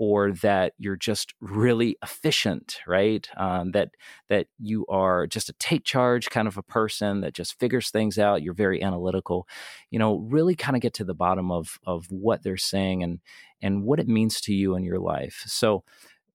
or 0.00 0.32
that 0.32 0.72
you're 0.78 0.96
just 0.96 1.34
really 1.42 1.94
efficient, 2.02 2.78
right? 2.86 3.28
Um, 3.36 3.72
that 3.72 3.90
that 4.30 4.46
you 4.58 4.86
are 4.86 5.26
just 5.26 5.50
a 5.50 5.52
take 5.52 5.84
charge 5.84 6.30
kind 6.30 6.48
of 6.48 6.56
a 6.56 6.62
person 6.62 7.20
that 7.20 7.34
just 7.34 7.58
figures 7.60 7.90
things 7.90 8.18
out. 8.18 8.42
You're 8.42 8.54
very 8.54 8.82
analytical. 8.82 9.46
You 9.90 9.98
know, 9.98 10.16
really 10.16 10.54
kind 10.54 10.74
of 10.74 10.80
get 10.80 10.94
to 10.94 11.04
the 11.04 11.14
bottom 11.14 11.50
of 11.50 11.78
of 11.84 12.10
what 12.10 12.42
they're 12.42 12.56
saying 12.56 13.02
and 13.02 13.20
and 13.60 13.84
what 13.84 14.00
it 14.00 14.08
means 14.08 14.40
to 14.42 14.54
you 14.54 14.74
in 14.74 14.84
your 14.84 14.98
life. 14.98 15.42
So, 15.46 15.84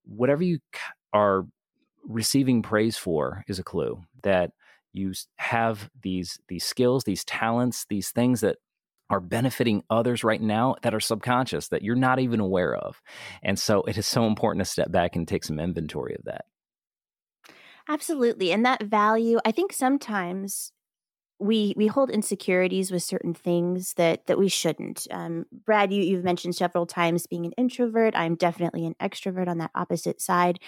whatever 0.04 0.44
you 0.44 0.60
are 1.12 1.48
receiving 2.08 2.62
praise 2.62 2.98
for 2.98 3.44
is 3.48 3.58
a 3.58 3.64
clue 3.64 4.00
that 4.22 4.52
you 4.98 5.14
have 5.38 5.90
these 6.02 6.40
these 6.48 6.66
skills, 6.66 7.04
these 7.04 7.24
talents, 7.26 7.86
these 7.90 8.12
things 8.12 8.42
that 8.42 8.58
are 9.10 9.20
benefiting 9.20 9.84
others 9.90 10.24
right 10.24 10.42
now 10.42 10.76
that 10.82 10.94
are 10.94 11.00
subconscious 11.00 11.68
that 11.68 11.84
you're 11.84 11.96
not 11.96 12.20
even 12.20 12.40
aware 12.40 12.76
of. 12.76 13.02
And 13.44 13.60
so 13.60 13.84
it 13.84 13.98
is 13.98 14.08
so 14.08 14.26
important 14.26 14.66
to 14.66 14.72
step 14.72 14.92
back 14.92 15.16
and 15.16 15.28
take 15.28 15.44
some 15.44 15.60
inventory 15.60 16.16
of 16.16 16.26
that. 16.26 16.46
Absolutely. 17.88 18.52
And 18.52 18.66
that 18.66 18.84
value, 18.84 19.40
I 19.46 19.52
think 19.52 19.72
sometimes 19.72 20.72
we 21.40 21.74
we 21.76 21.88
hold 21.88 22.10
insecurities 22.10 22.92
with 22.92 23.04
certain 23.04 23.34
things 23.34 23.94
that 23.96 24.26
that 24.28 24.38
we 24.38 24.48
shouldn't. 24.48 25.06
Um, 25.12 25.46
Brad, 25.52 25.92
you 25.92 26.02
you've 26.02 26.24
mentioned 26.24 26.56
several 26.56 26.86
times 26.86 27.28
being 27.28 27.46
an 27.46 27.52
introvert. 27.54 28.16
I'm 28.16 28.36
definitely 28.36 28.86
an 28.86 28.96
extrovert 29.02 29.48
on 29.48 29.58
that 29.58 29.72
opposite 29.76 30.22
side, 30.22 30.60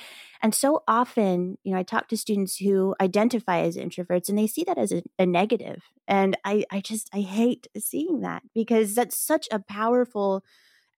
and 0.41 0.53
so 0.53 0.83
often, 0.87 1.57
you 1.63 1.73
know, 1.73 1.79
I 1.79 1.83
talk 1.83 2.09
to 2.09 2.17
students 2.17 2.57
who 2.57 2.95
identify 2.99 3.59
as 3.59 3.77
introverts, 3.77 4.27
and 4.27 4.37
they 4.37 4.47
see 4.47 4.63
that 4.65 4.77
as 4.77 4.91
a, 4.91 5.03
a 5.17 5.25
negative, 5.25 5.83
and 6.07 6.37
I 6.43 6.65
I 6.69 6.81
just 6.81 7.09
I 7.13 7.21
hate 7.21 7.67
seeing 7.77 8.19
that 8.21 8.43
because 8.53 8.93
that's 8.93 9.17
such 9.17 9.47
a 9.51 9.59
powerful 9.59 10.43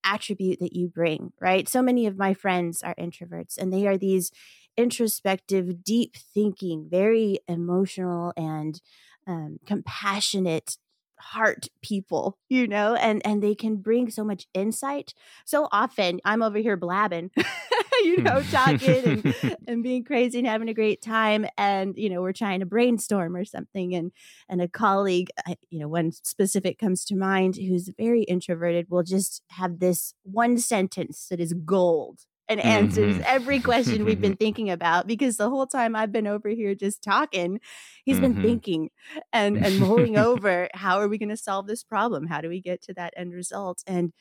attribute 0.04 0.60
that 0.60 0.74
you 0.76 0.88
bring, 0.88 1.34
right? 1.40 1.68
So 1.68 1.82
many 1.82 2.08
of 2.08 2.18
my 2.18 2.34
friends 2.34 2.82
are 2.82 2.96
introverts, 2.96 3.58
and 3.58 3.72
they 3.72 3.86
are 3.86 3.98
these 3.98 4.32
introspective, 4.78 5.84
deep 5.84 6.16
thinking, 6.16 6.88
very 6.90 7.40
emotional 7.48 8.34
and 8.38 8.82
um, 9.30 9.60
compassionate 9.66 10.78
heart 11.22 11.68
people 11.82 12.38
you 12.48 12.66
know 12.66 12.96
and 12.96 13.22
and 13.26 13.44
they 13.44 13.54
can 13.54 13.76
bring 13.76 14.10
so 14.10 14.24
much 14.24 14.48
insight. 14.54 15.14
So 15.46 15.68
often 15.72 16.20
i'm 16.26 16.42
over 16.42 16.58
here 16.58 16.78
blabbing 16.78 17.30
you 18.04 18.18
know 18.18 18.42
talking 18.52 19.06
and, 19.06 19.58
and 19.68 19.84
being 19.84 20.04
crazy 20.04 20.40
and 20.40 20.48
having 20.48 20.70
a 20.70 20.74
great 20.74 21.02
time 21.02 21.46
and 21.58 21.98
you 21.98 22.10
know 22.10 22.22
we're 22.22 22.34
trying 22.34 22.62
to 22.62 22.66
brainstorm 22.66 23.36
or 23.36 23.46
something 23.46 23.94
and 23.94 24.12
and 24.48 24.62
a 24.62 24.68
colleague 24.68 25.30
you 25.70 25.80
know 25.80 25.88
one 25.88 26.12
specific 26.12 26.78
comes 26.80 27.04
to 27.06 27.16
mind 27.16 27.56
who's 27.56 27.90
very 27.98 28.24
introverted 28.24 28.88
will 28.90 29.04
just 29.04 29.42
have 29.50 29.80
this 29.80 30.14
one 30.24 30.58
sentence 30.58 31.28
that 31.30 31.40
is 31.40 31.54
gold 31.54 32.20
and 32.50 32.60
answers 32.60 33.14
mm-hmm. 33.14 33.24
every 33.26 33.60
question 33.60 34.04
we've 34.04 34.20
been 34.20 34.36
thinking 34.40 34.70
about 34.72 35.06
because 35.06 35.38
the 35.38 35.50
whole 35.50 35.68
time 35.68 35.96
I've 35.96 36.12
been 36.12 36.28
over 36.28 36.50
here 36.50 36.74
just 36.74 37.04
talking, 37.04 37.60
he's 38.04 38.18
mm-hmm. 38.18 38.34
been 38.34 38.42
thinking 38.42 38.90
and 39.32 39.64
and 39.64 39.80
mulling 39.80 40.18
over 40.18 40.68
how 40.74 41.00
are 41.00 41.08
we 41.08 41.20
going 41.20 41.30
to 41.30 41.38
solve 41.38 41.68
this 41.68 41.84
problem? 41.84 42.28
How 42.28 42.42
do 42.42 42.50
we 42.50 42.60
get 42.60 42.82
to 42.84 42.94
that 42.96 43.14
end 43.16 43.34
result? 43.34 43.84
And 43.86 44.12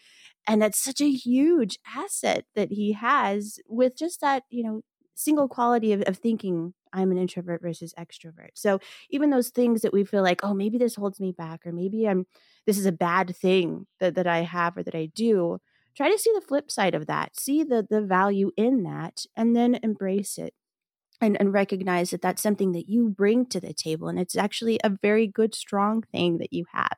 and 0.46 0.60
that's 0.60 0.78
such 0.78 1.00
a 1.00 1.10
huge 1.10 1.78
asset 1.96 2.44
that 2.54 2.70
he 2.70 2.92
has 2.92 3.58
with 3.66 3.96
just 3.98 4.20
that, 4.20 4.44
you 4.50 4.62
know, 4.62 4.82
single 5.14 5.48
quality 5.48 5.92
of, 5.92 6.02
of 6.02 6.18
thinking 6.18 6.74
I'm 6.92 7.10
an 7.10 7.18
introvert 7.18 7.60
versus 7.60 7.94
extrovert. 7.98 8.50
So 8.54 8.78
even 9.10 9.30
those 9.30 9.48
things 9.48 9.82
that 9.82 9.92
we 9.92 10.04
feel 10.04 10.22
like, 10.22 10.40
oh, 10.42 10.54
maybe 10.54 10.78
this 10.78 10.94
holds 10.94 11.18
me 11.18 11.32
back, 11.32 11.66
or 11.66 11.72
maybe 11.72 12.06
I'm 12.06 12.26
this 12.66 12.78
is 12.78 12.86
a 12.86 12.92
bad 12.92 13.34
thing 13.34 13.86
that, 14.00 14.14
that 14.16 14.26
I 14.26 14.40
have 14.40 14.76
or 14.76 14.82
that 14.82 14.94
I 14.94 15.10
do, 15.14 15.58
try 15.98 16.10
to 16.10 16.18
see 16.18 16.30
the 16.32 16.40
flip 16.40 16.70
side 16.70 16.94
of 16.94 17.06
that 17.06 17.38
see 17.38 17.64
the 17.64 17.86
the 17.90 18.00
value 18.00 18.52
in 18.56 18.84
that 18.84 19.26
and 19.36 19.54
then 19.54 19.78
embrace 19.82 20.38
it 20.38 20.54
and, 21.20 21.36
and 21.40 21.52
recognize 21.52 22.10
that 22.10 22.22
that's 22.22 22.40
something 22.40 22.70
that 22.70 22.88
you 22.88 23.08
bring 23.08 23.44
to 23.44 23.60
the 23.60 23.74
table 23.74 24.06
and 24.08 24.18
it's 24.18 24.36
actually 24.36 24.78
a 24.84 24.96
very 25.02 25.26
good 25.26 25.54
strong 25.54 26.02
thing 26.12 26.38
that 26.38 26.52
you 26.52 26.64
have 26.72 26.96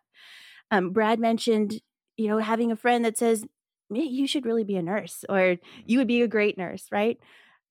um, 0.71 0.91
brad 0.91 1.19
mentioned 1.19 1.81
you 2.19 2.29
know 2.29 2.39
having 2.39 2.71
a 2.71 2.77
friend 2.77 3.05
that 3.05 3.17
says 3.17 3.45
you 3.89 4.27
should 4.27 4.45
really 4.45 4.65
be 4.65 4.77
a 4.77 4.83
nurse 4.83 5.25
or 5.31 5.57
you 5.87 5.99
would 5.99 6.07
be 6.07 6.21
a 6.21 6.29
great 6.29 6.59
nurse 6.59 6.87
right 6.93 7.19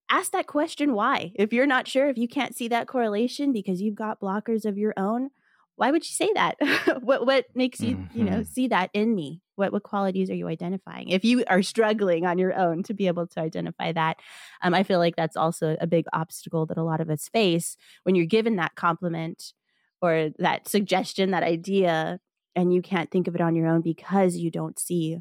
ask 0.09 0.31
that 0.31 0.47
question 0.47 0.93
why 0.93 1.31
if 1.35 1.53
you're 1.53 1.67
not 1.67 1.87
sure 1.87 2.09
if 2.09 2.17
you 2.17 2.27
can't 2.27 2.57
see 2.57 2.67
that 2.67 2.87
correlation 2.87 3.53
because 3.53 3.81
you've 3.81 3.95
got 3.95 4.19
blockers 4.19 4.65
of 4.65 4.79
your 4.79 4.95
own 4.97 5.29
why 5.75 5.91
would 5.91 6.03
you 6.03 6.13
say 6.13 6.31
that 6.33 6.55
what 7.01 7.25
what 7.25 7.45
makes 7.53 7.79
you 7.79 7.97
mm-hmm. 7.97 8.17
you 8.17 8.25
know 8.25 8.37
mm-hmm. 8.37 8.43
see 8.43 8.67
that 8.67 8.89
in 8.93 9.13
me 9.13 9.41
what 9.59 9.73
what 9.73 9.83
qualities 9.83 10.29
are 10.29 10.35
you 10.35 10.47
identifying 10.47 11.09
if 11.09 11.23
you 11.23 11.43
are 11.47 11.61
struggling 11.61 12.25
on 12.25 12.37
your 12.37 12.57
own 12.57 12.81
to 12.81 12.93
be 12.93 13.07
able 13.07 13.27
to 13.27 13.39
identify 13.39 13.91
that 13.91 14.17
um, 14.63 14.73
i 14.73 14.81
feel 14.83 14.99
like 14.99 15.15
that's 15.15 15.37
also 15.37 15.75
a 15.81 15.87
big 15.87 16.05
obstacle 16.13 16.65
that 16.65 16.77
a 16.77 16.83
lot 16.83 17.01
of 17.01 17.09
us 17.09 17.29
face 17.29 17.77
when 18.03 18.15
you're 18.15 18.25
given 18.25 18.55
that 18.55 18.75
compliment 18.75 19.53
or 20.01 20.29
that 20.39 20.67
suggestion 20.67 21.31
that 21.31 21.43
idea 21.43 22.19
and 22.55 22.73
you 22.73 22.81
can't 22.81 23.11
think 23.11 23.27
of 23.27 23.35
it 23.35 23.41
on 23.41 23.55
your 23.55 23.67
own 23.67 23.81
because 23.81 24.37
you 24.37 24.49
don't 24.49 24.79
see 24.79 25.17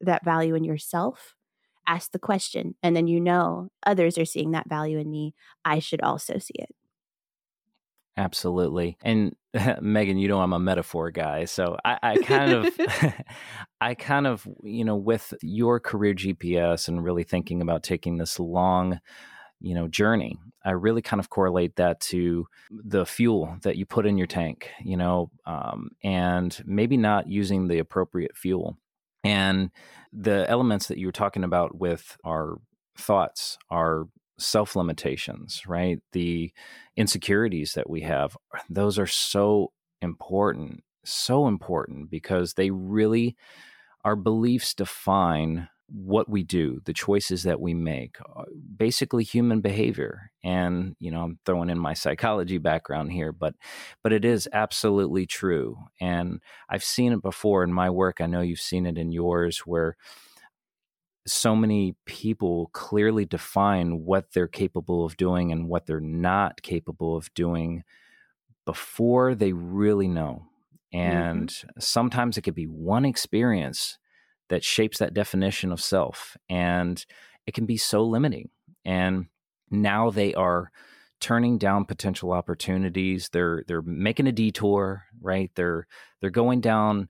that 0.00 0.24
value 0.24 0.54
in 0.54 0.64
yourself 0.64 1.34
ask 1.86 2.10
the 2.10 2.18
question 2.18 2.74
and 2.82 2.96
then 2.96 3.06
you 3.06 3.20
know 3.20 3.68
others 3.86 4.18
are 4.18 4.24
seeing 4.24 4.50
that 4.50 4.68
value 4.68 4.98
in 4.98 5.10
me 5.10 5.32
i 5.64 5.78
should 5.78 6.02
also 6.02 6.38
see 6.38 6.54
it 6.58 6.74
Absolutely. 8.18 8.96
And 9.02 9.36
Megan, 9.80 10.18
you 10.18 10.28
know 10.28 10.40
I'm 10.40 10.52
a 10.52 10.58
metaphor 10.58 11.10
guy. 11.10 11.44
So 11.44 11.76
I, 11.84 11.98
I 12.02 12.16
kind 12.18 12.52
of 12.52 12.78
I 13.80 13.94
kind 13.94 14.26
of, 14.26 14.46
you 14.62 14.84
know, 14.84 14.96
with 14.96 15.34
your 15.42 15.80
career 15.80 16.14
GPS 16.14 16.88
and 16.88 17.02
really 17.02 17.24
thinking 17.24 17.62
about 17.62 17.82
taking 17.82 18.18
this 18.18 18.38
long, 18.38 19.00
you 19.60 19.74
know, 19.74 19.88
journey, 19.88 20.38
I 20.64 20.72
really 20.72 21.02
kind 21.02 21.20
of 21.20 21.30
correlate 21.30 21.76
that 21.76 22.00
to 22.00 22.46
the 22.70 23.06
fuel 23.06 23.56
that 23.62 23.76
you 23.76 23.86
put 23.86 24.06
in 24.06 24.18
your 24.18 24.26
tank, 24.26 24.70
you 24.82 24.96
know, 24.96 25.30
um, 25.46 25.90
and 26.02 26.60
maybe 26.66 26.96
not 26.96 27.28
using 27.28 27.68
the 27.68 27.78
appropriate 27.78 28.36
fuel. 28.36 28.76
And 29.24 29.70
the 30.12 30.48
elements 30.48 30.88
that 30.88 30.98
you 30.98 31.06
were 31.06 31.12
talking 31.12 31.44
about 31.44 31.76
with 31.76 32.16
our 32.24 32.58
thoughts, 32.96 33.58
our 33.70 34.06
self 34.38 34.76
limitations, 34.76 35.62
right? 35.66 36.00
The 36.12 36.52
insecurities 36.96 37.74
that 37.74 37.88
we 37.88 38.02
have, 38.02 38.36
those 38.68 38.98
are 38.98 39.06
so 39.06 39.72
important, 40.02 40.82
so 41.04 41.46
important 41.46 42.10
because 42.10 42.54
they 42.54 42.70
really, 42.70 43.36
our 44.04 44.16
beliefs 44.16 44.74
define 44.74 45.68
what 45.88 46.28
we 46.28 46.42
do, 46.42 46.80
the 46.84 46.92
choices 46.92 47.44
that 47.44 47.60
we 47.60 47.72
make, 47.72 48.16
uh, 48.36 48.42
basically 48.76 49.22
human 49.22 49.60
behavior. 49.60 50.32
And, 50.42 50.96
you 50.98 51.10
know, 51.12 51.22
I'm 51.22 51.38
throwing 51.46 51.70
in 51.70 51.78
my 51.78 51.94
psychology 51.94 52.58
background 52.58 53.12
here, 53.12 53.30
but 53.32 53.54
but 54.02 54.12
it 54.12 54.24
is 54.24 54.48
absolutely 54.52 55.26
true. 55.26 55.78
And 56.00 56.40
I've 56.68 56.84
seen 56.84 57.12
it 57.12 57.22
before 57.22 57.62
in 57.62 57.72
my 57.72 57.88
work. 57.90 58.20
I 58.20 58.26
know 58.26 58.40
you've 58.40 58.58
seen 58.60 58.84
it 58.86 58.98
in 58.98 59.12
yours 59.12 59.60
where 59.60 59.96
so 61.26 61.56
many 61.56 61.96
people 62.06 62.70
clearly 62.72 63.24
define 63.24 64.04
what 64.04 64.32
they're 64.32 64.46
capable 64.46 65.04
of 65.04 65.16
doing 65.16 65.50
and 65.52 65.68
what 65.68 65.86
they're 65.86 66.00
not 66.00 66.62
capable 66.62 67.16
of 67.16 67.32
doing 67.34 67.82
before 68.64 69.34
they 69.34 69.52
really 69.52 70.08
know. 70.08 70.46
And 70.92 71.48
mm-hmm. 71.48 71.80
sometimes 71.80 72.36
it 72.36 72.42
could 72.42 72.54
be 72.54 72.66
one 72.66 73.04
experience 73.04 73.98
that 74.48 74.64
shapes 74.64 74.98
that 74.98 75.14
definition 75.14 75.72
of 75.72 75.80
self. 75.80 76.36
And 76.48 77.04
it 77.46 77.54
can 77.54 77.66
be 77.66 77.76
so 77.76 78.04
limiting. 78.04 78.50
And 78.84 79.26
now 79.70 80.10
they 80.10 80.34
are 80.34 80.70
turning 81.20 81.58
down 81.58 81.84
potential 81.84 82.32
opportunities. 82.32 83.30
They're 83.32 83.64
they're 83.66 83.82
making 83.82 84.26
a 84.26 84.32
detour, 84.32 85.04
right? 85.20 85.50
They're 85.54 85.86
they're 86.20 86.30
going 86.30 86.60
down 86.60 87.08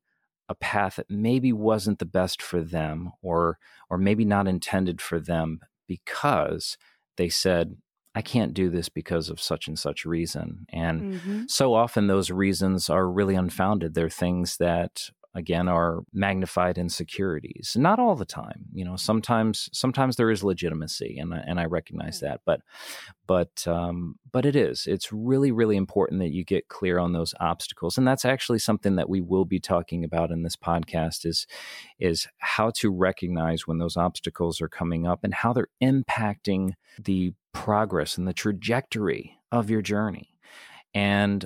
a 0.48 0.54
path 0.54 0.96
that 0.96 1.10
maybe 1.10 1.52
wasn't 1.52 1.98
the 1.98 2.04
best 2.04 2.40
for 2.40 2.62
them 2.62 3.12
or 3.22 3.58
or 3.90 3.98
maybe 3.98 4.24
not 4.24 4.46
intended 4.46 5.00
for 5.00 5.18
them 5.18 5.60
because 5.86 6.76
they 7.16 7.28
said 7.28 7.76
I 8.14 8.22
can't 8.22 8.54
do 8.54 8.70
this 8.70 8.88
because 8.88 9.28
of 9.28 9.38
such 9.38 9.68
and 9.68 9.78
such 9.78 10.06
reason. 10.06 10.64
And 10.70 11.14
mm-hmm. 11.14 11.42
so 11.48 11.74
often 11.74 12.06
those 12.06 12.30
reasons 12.30 12.88
are 12.88 13.06
really 13.06 13.34
unfounded. 13.34 13.92
They're 13.92 14.08
things 14.08 14.56
that 14.56 15.10
again 15.36 15.68
are 15.68 16.00
magnified 16.12 16.78
insecurities 16.78 17.76
not 17.78 17.98
all 17.98 18.16
the 18.16 18.24
time 18.24 18.64
you 18.72 18.84
know 18.84 18.96
sometimes 18.96 19.68
sometimes 19.72 20.16
there 20.16 20.30
is 20.30 20.42
legitimacy 20.42 21.18
and 21.18 21.32
and 21.32 21.60
I 21.60 21.66
recognize 21.66 22.20
that 22.20 22.40
but 22.44 22.60
but 23.26 23.66
um, 23.68 24.16
but 24.32 24.46
it 24.46 24.56
is 24.56 24.86
it's 24.86 25.12
really 25.12 25.52
really 25.52 25.76
important 25.76 26.20
that 26.20 26.32
you 26.32 26.44
get 26.44 26.68
clear 26.68 26.98
on 26.98 27.12
those 27.12 27.34
obstacles 27.38 27.98
and 27.98 28.08
that's 28.08 28.24
actually 28.24 28.58
something 28.58 28.96
that 28.96 29.08
we 29.08 29.20
will 29.20 29.44
be 29.44 29.60
talking 29.60 30.04
about 30.04 30.30
in 30.30 30.42
this 30.42 30.56
podcast 30.56 31.26
is 31.26 31.46
is 31.98 32.26
how 32.38 32.70
to 32.70 32.90
recognize 32.90 33.66
when 33.66 33.78
those 33.78 33.96
obstacles 33.96 34.60
are 34.60 34.68
coming 34.68 35.06
up 35.06 35.20
and 35.22 35.34
how 35.34 35.52
they're 35.52 35.68
impacting 35.82 36.72
the 36.98 37.32
progress 37.52 38.16
and 38.16 38.26
the 38.26 38.32
trajectory 38.32 39.38
of 39.52 39.68
your 39.68 39.82
journey 39.82 40.30
and 40.94 41.44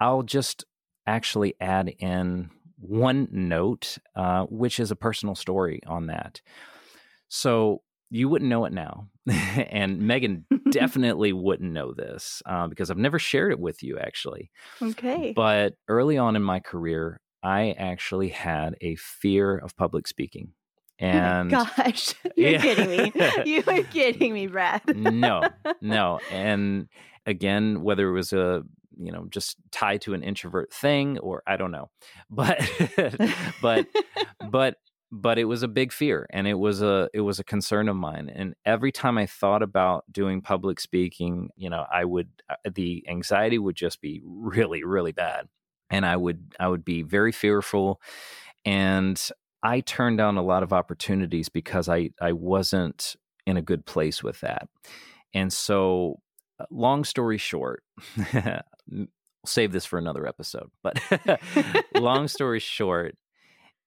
I'll 0.00 0.22
just 0.22 0.64
actually 1.06 1.54
add 1.60 1.92
in 1.98 2.50
one 2.78 3.28
note, 3.30 3.98
uh, 4.14 4.44
which 4.44 4.78
is 4.80 4.90
a 4.90 4.96
personal 4.96 5.34
story 5.34 5.80
on 5.86 6.06
that. 6.06 6.40
So 7.28 7.82
you 8.10 8.28
wouldn't 8.28 8.48
know 8.48 8.64
it 8.64 8.72
now. 8.72 9.08
and 9.26 10.00
Megan 10.00 10.46
definitely 10.70 11.32
wouldn't 11.32 11.72
know 11.72 11.92
this 11.92 12.42
uh, 12.46 12.68
because 12.68 12.90
I've 12.90 12.98
never 12.98 13.18
shared 13.18 13.52
it 13.52 13.60
with 13.60 13.82
you, 13.82 13.98
actually. 13.98 14.50
Okay. 14.80 15.32
But 15.34 15.74
early 15.88 16.18
on 16.18 16.36
in 16.36 16.42
my 16.42 16.60
career, 16.60 17.20
I 17.42 17.74
actually 17.78 18.28
had 18.28 18.76
a 18.80 18.96
fear 18.96 19.56
of 19.56 19.76
public 19.76 20.06
speaking. 20.06 20.52
And 20.98 21.50
gosh, 21.50 22.14
you're 22.36 22.52
yeah. 22.52 22.62
kidding 22.62 22.88
me. 22.88 23.12
You 23.44 23.62
are 23.66 23.82
kidding 23.82 24.32
me, 24.32 24.46
Brad. 24.46 24.82
no, 24.96 25.42
no. 25.82 26.20
And 26.30 26.88
again, 27.26 27.82
whether 27.82 28.08
it 28.08 28.12
was 28.12 28.32
a 28.32 28.62
you 28.96 29.12
know 29.12 29.26
just 29.30 29.56
tied 29.70 30.00
to 30.02 30.14
an 30.14 30.22
introvert 30.22 30.72
thing 30.72 31.18
or 31.18 31.42
I 31.46 31.56
don't 31.56 31.70
know, 31.70 31.90
but 32.30 32.60
but 33.62 33.86
but 34.50 34.76
but 35.12 35.38
it 35.38 35.44
was 35.44 35.62
a 35.62 35.68
big 35.68 35.92
fear 35.92 36.26
and 36.30 36.46
it 36.48 36.54
was 36.54 36.82
a 36.82 37.08
it 37.14 37.20
was 37.20 37.38
a 37.38 37.44
concern 37.44 37.88
of 37.88 37.96
mine. 37.96 38.30
And 38.34 38.54
every 38.64 38.92
time 38.92 39.18
i 39.18 39.26
thought 39.26 39.62
about 39.62 40.04
doing 40.10 40.40
public 40.40 40.80
speaking 40.80 41.50
you 41.56 41.70
know 41.70 41.86
i 41.92 42.04
would 42.04 42.28
uh, 42.50 42.56
the 42.74 43.04
anxiety 43.08 43.58
would 43.58 43.76
just 43.76 44.00
be 44.00 44.20
really 44.24 44.84
really 44.84 45.12
bad. 45.12 45.48
And 45.90 46.04
i 46.04 46.16
would 46.16 46.54
i 46.58 46.68
would 46.68 46.84
be 46.84 47.02
very 47.02 47.32
fearful. 47.32 48.00
And 48.64 49.20
i 49.62 49.80
turned 49.80 50.18
down 50.18 50.36
a 50.36 50.42
lot 50.42 50.62
of 50.62 50.72
opportunities 50.72 51.48
because 51.48 51.88
i 51.88 52.10
i 52.20 52.32
wasn't 52.32 53.16
in 53.46 53.56
a 53.56 53.62
good 53.62 53.86
place 53.86 54.22
with 54.22 54.40
that. 54.40 54.68
And 55.32 55.52
so 55.52 56.20
uh, 56.58 56.64
long 56.70 57.04
story 57.04 57.38
short 57.38 57.82
save 59.44 59.72
this 59.72 59.84
for 59.84 59.98
another 59.98 60.26
episode 60.26 60.70
but 60.82 61.00
long 61.94 62.28
story 62.28 62.60
short 62.60 63.16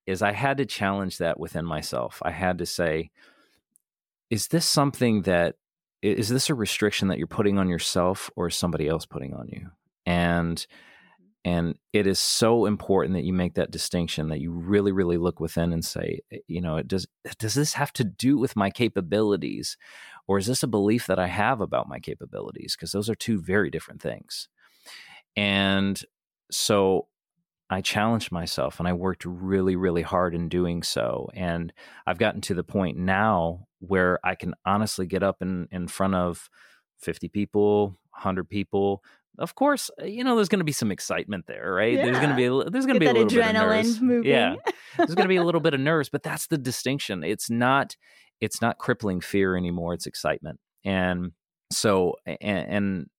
is 0.09 0.21
I 0.23 0.31
had 0.31 0.57
to 0.57 0.65
challenge 0.65 1.19
that 1.19 1.39
within 1.39 1.65
myself. 1.65 2.19
I 2.23 2.31
had 2.31 2.57
to 2.57 2.65
say, 2.65 3.11
is 4.29 4.47
this 4.47 4.65
something 4.65 5.21
that 5.23 5.55
is 6.01 6.29
this 6.29 6.49
a 6.49 6.55
restriction 6.55 7.09
that 7.09 7.17
you're 7.17 7.27
putting 7.27 7.59
on 7.59 7.67
yourself 7.67 8.29
or 8.35 8.47
is 8.47 8.55
somebody 8.55 8.87
else 8.87 9.05
putting 9.05 9.33
on 9.33 9.47
you? 9.49 9.69
And 10.05 10.65
and 11.45 11.77
it 11.93 12.07
is 12.07 12.19
so 12.19 12.65
important 12.65 13.13
that 13.13 13.23
you 13.23 13.33
make 13.33 13.53
that 13.53 13.71
distinction 13.71 14.29
that 14.29 14.41
you 14.41 14.51
really 14.51 14.91
really 14.91 15.17
look 15.17 15.39
within 15.39 15.71
and 15.71 15.85
say 15.85 16.19
eh, 16.31 16.39
you 16.47 16.59
know 16.59 16.81
does 16.81 17.07
does 17.37 17.53
this 17.53 17.73
have 17.73 17.93
to 17.93 18.03
do 18.03 18.37
with 18.37 18.57
my 18.57 18.69
capabilities 18.69 19.77
or 20.27 20.37
is 20.37 20.47
this 20.47 20.63
a 20.63 20.67
belief 20.67 21.07
that 21.07 21.17
i 21.17 21.27
have 21.27 21.61
about 21.61 21.87
my 21.87 21.97
capabilities 21.97 22.75
because 22.75 22.91
those 22.91 23.09
are 23.09 23.15
two 23.15 23.39
very 23.41 23.69
different 23.69 24.01
things 24.01 24.49
and 25.35 26.01
so 26.51 27.07
I 27.69 27.81
challenged 27.81 28.31
myself 28.31 28.79
and 28.79 28.87
I 28.87 28.93
worked 28.93 29.25
really, 29.25 29.75
really 29.75 30.01
hard 30.01 30.33
in 30.33 30.49
doing 30.49 30.81
so. 30.81 31.29
And 31.35 31.71
I've 32.07 32.17
gotten 32.17 32.41
to 32.41 32.55
the 32.55 32.63
point 32.63 32.97
now 32.97 33.67
where 33.79 34.19
I 34.23 34.35
can 34.35 34.55
honestly 34.65 35.05
get 35.05 35.21
up 35.21 35.37
in, 35.41 35.67
in 35.71 35.87
front 35.87 36.15
of 36.15 36.49
50 37.01 37.29
people, 37.29 37.97
100 38.11 38.49
people. 38.49 39.03
Of 39.37 39.53
course, 39.55 39.91
uh, 40.01 40.05
you 40.05 40.23
know, 40.23 40.35
there's 40.35 40.49
going 40.49 40.59
to 40.59 40.65
be 40.65 40.71
some 40.71 40.91
excitement 40.91 41.45
there, 41.47 41.71
right? 41.73 41.93
Yeah. 41.93 42.05
There's 42.05 42.17
going 42.17 42.31
to 42.31 42.35
be, 42.35 42.45
a, 42.45 42.69
there's 42.71 42.87
going 42.87 42.95
to 42.95 42.99
be 42.99 43.05
a 43.05 43.13
little 43.13 43.29
bit 43.29 43.47
of 43.47 43.53
nerves. 43.53 44.01
Moving. 44.01 44.29
Yeah. 44.29 44.55
there's 44.97 45.15
going 45.15 45.25
to 45.25 45.29
be 45.29 45.37
a 45.37 45.43
little 45.43 45.61
bit 45.61 45.75
of 45.75 45.79
nerves, 45.79 46.09
but 46.09 46.23
that's 46.23 46.47
the 46.47 46.57
distinction. 46.57 47.23
It's 47.23 47.51
not, 47.51 47.95
it's 48.41 48.61
not 48.61 48.79
crippling 48.79 49.21
fear 49.21 49.55
anymore. 49.55 49.93
It's 49.93 50.07
excitement. 50.07 50.59
And 50.83 51.33
so, 51.71 52.15
and, 52.25 52.39
and 52.41 53.09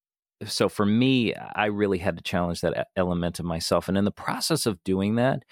so 0.46 0.68
for 0.68 0.86
me, 0.86 1.34
I 1.34 1.66
really 1.66 1.98
had 1.98 2.16
to 2.16 2.22
challenge 2.22 2.60
that 2.60 2.88
element 2.96 3.38
of 3.38 3.44
myself. 3.44 3.88
And 3.88 3.98
in 3.98 4.04
the 4.04 4.10
process 4.10 4.66
of 4.66 4.82
doing 4.84 5.16
that, 5.16 5.42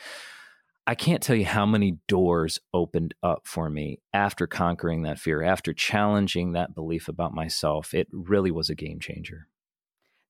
I 0.86 0.94
can't 0.94 1.22
tell 1.22 1.36
you 1.36 1.44
how 1.44 1.66
many 1.66 1.98
doors 2.08 2.58
opened 2.72 3.14
up 3.22 3.42
for 3.44 3.68
me 3.68 4.00
after 4.14 4.46
conquering 4.46 5.02
that 5.02 5.18
fear, 5.18 5.42
after 5.42 5.74
challenging 5.74 6.52
that 6.52 6.74
belief 6.74 7.08
about 7.08 7.34
myself. 7.34 7.92
It 7.92 8.08
really 8.10 8.50
was 8.50 8.70
a 8.70 8.74
game 8.74 8.98
changer. 8.98 9.48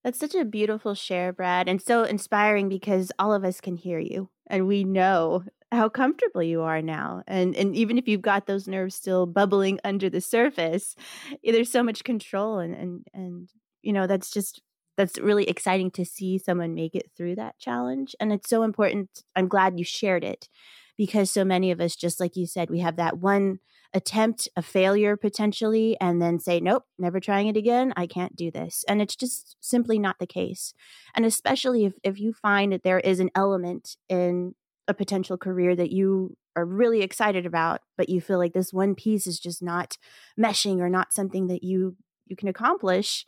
That's 0.03 0.18
such 0.18 0.35
a 0.35 0.44
beautiful 0.44 0.94
share, 0.94 1.33
Brad, 1.33 1.68
and 1.68 1.81
so 1.81 2.03
inspiring 2.03 2.68
because 2.68 3.12
all 3.18 3.33
of 3.33 3.44
us 3.44 3.61
can 3.61 3.77
hear 3.77 3.99
you 3.99 4.31
and 4.49 4.66
we 4.66 4.83
know 4.83 5.44
how 5.71 5.88
comfortable 5.88 6.42
you 6.42 6.62
are 6.62 6.81
now. 6.83 7.23
And 7.27 7.55
and 7.55 7.77
even 7.77 7.99
if 7.99 8.09
you've 8.09 8.23
got 8.23 8.47
those 8.47 8.66
nerves 8.66 8.94
still 8.94 9.27
bubbling 9.27 9.79
under 9.85 10.09
the 10.09 10.21
surface, 10.21 10.97
there's 11.44 11.71
so 11.71 11.83
much 11.83 12.05
control 12.05 12.59
and 12.59 12.75
and 12.75 13.07
and 13.12 13.49
you 13.82 13.92
know 13.92 14.06
that's 14.06 14.30
just 14.30 14.60
that's 14.96 15.18
really 15.18 15.44
exciting 15.44 15.90
to 15.92 16.04
see 16.04 16.38
someone 16.38 16.74
make 16.74 16.94
it 16.94 17.10
through 17.16 17.36
that 17.36 17.58
challenge 17.58 18.14
and 18.20 18.32
it's 18.32 18.48
so 18.48 18.62
important 18.62 19.22
i'm 19.36 19.48
glad 19.48 19.78
you 19.78 19.84
shared 19.84 20.24
it 20.24 20.48
because 20.96 21.30
so 21.30 21.44
many 21.44 21.70
of 21.70 21.80
us 21.80 21.96
just 21.96 22.20
like 22.20 22.36
you 22.36 22.46
said 22.46 22.68
we 22.68 22.80
have 22.80 22.96
that 22.96 23.18
one 23.18 23.58
attempt 23.94 24.48
a 24.56 24.60
failure 24.60 25.16
potentially 25.16 25.96
and 26.00 26.20
then 26.20 26.38
say 26.38 26.60
nope 26.60 26.84
never 26.98 27.20
trying 27.20 27.46
it 27.46 27.56
again 27.56 27.92
i 27.96 28.06
can't 28.06 28.36
do 28.36 28.50
this 28.50 28.84
and 28.86 29.00
it's 29.00 29.16
just 29.16 29.56
simply 29.60 29.98
not 29.98 30.18
the 30.18 30.26
case 30.26 30.74
and 31.14 31.24
especially 31.24 31.86
if, 31.86 31.94
if 32.02 32.20
you 32.20 32.32
find 32.34 32.72
that 32.72 32.82
there 32.82 33.00
is 33.00 33.18
an 33.18 33.30
element 33.34 33.96
in 34.08 34.54
a 34.86 34.94
potential 34.94 35.38
career 35.38 35.74
that 35.74 35.90
you 35.90 36.36
are 36.54 36.66
really 36.66 37.00
excited 37.00 37.46
about 37.46 37.80
but 37.96 38.10
you 38.10 38.20
feel 38.20 38.38
like 38.38 38.52
this 38.52 38.72
one 38.72 38.94
piece 38.94 39.26
is 39.26 39.38
just 39.38 39.62
not 39.62 39.96
meshing 40.38 40.80
or 40.80 40.90
not 40.90 41.12
something 41.12 41.46
that 41.46 41.62
you 41.62 41.96
you 42.26 42.36
can 42.36 42.48
accomplish 42.48 43.26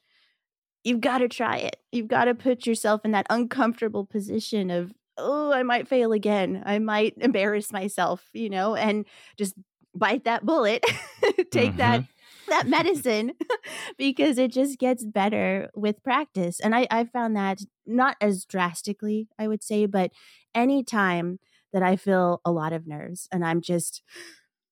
you've 0.84 1.00
got 1.00 1.18
to 1.18 1.28
try 1.28 1.56
it. 1.56 1.76
You've 1.92 2.08
got 2.08 2.24
to 2.24 2.34
put 2.34 2.66
yourself 2.66 3.04
in 3.04 3.12
that 3.12 3.26
uncomfortable 3.30 4.04
position 4.04 4.70
of, 4.70 4.92
oh, 5.18 5.52
I 5.52 5.62
might 5.62 5.88
fail 5.88 6.12
again. 6.12 6.62
I 6.64 6.78
might 6.78 7.14
embarrass 7.18 7.72
myself, 7.72 8.28
you 8.32 8.48
know, 8.48 8.74
and 8.74 9.04
just 9.36 9.54
bite 9.94 10.24
that 10.24 10.46
bullet, 10.46 10.82
take 11.50 11.70
mm-hmm. 11.70 11.76
that 11.76 12.04
that 12.48 12.66
medicine 12.68 13.32
because 13.98 14.36
it 14.38 14.52
just 14.52 14.78
gets 14.78 15.04
better 15.04 15.70
with 15.74 16.02
practice. 16.02 16.60
And 16.60 16.74
I, 16.74 16.86
I 16.90 17.04
found 17.04 17.36
that 17.36 17.60
not 17.86 18.16
as 18.20 18.44
drastically, 18.44 19.28
I 19.38 19.48
would 19.48 19.62
say, 19.62 19.86
but 19.86 20.10
anytime 20.54 21.38
that 21.72 21.82
I 21.82 21.96
feel 21.96 22.40
a 22.44 22.50
lot 22.50 22.72
of 22.72 22.86
nerves 22.86 23.28
and 23.32 23.44
I'm 23.44 23.60
just, 23.60 24.02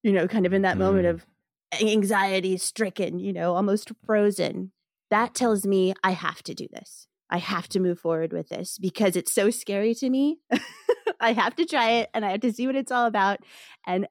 you 0.03 0.13
know, 0.13 0.27
kind 0.27 0.47
of 0.47 0.53
in 0.53 0.63
that 0.63 0.77
mm. 0.77 0.81
moment 0.81 1.07
of 1.07 1.25
anxiety 1.81 2.57
stricken, 2.57 3.19
you 3.19 3.33
know, 3.33 3.55
almost 3.55 3.93
frozen 4.05 4.73
that 5.11 5.35
tells 5.35 5.67
me 5.67 5.95
I 6.03 6.13
have 6.13 6.43
to 6.45 6.55
do 6.55 6.67
this. 6.73 7.07
I 7.31 7.39
have 7.39 7.69
to 7.71 7.81
move 7.81 7.99
forward 7.99 8.33
with 8.33 8.49
this 8.49 8.79
because 8.79 9.17
it's 9.17 9.33
so 9.33 9.51
scary 9.51 9.95
to 9.97 10.09
me. 10.09 10.39
I 11.21 11.33
have 11.33 11.57
to 11.57 11.67
try 11.67 11.91
it 11.91 12.11
and 12.15 12.25
I 12.25 12.31
have 12.31 12.41
to 12.41 12.53
see 12.53 12.67
what 12.67 12.77
it's 12.77 12.93
all 12.93 13.07
about. 13.07 13.41
And 13.87 14.07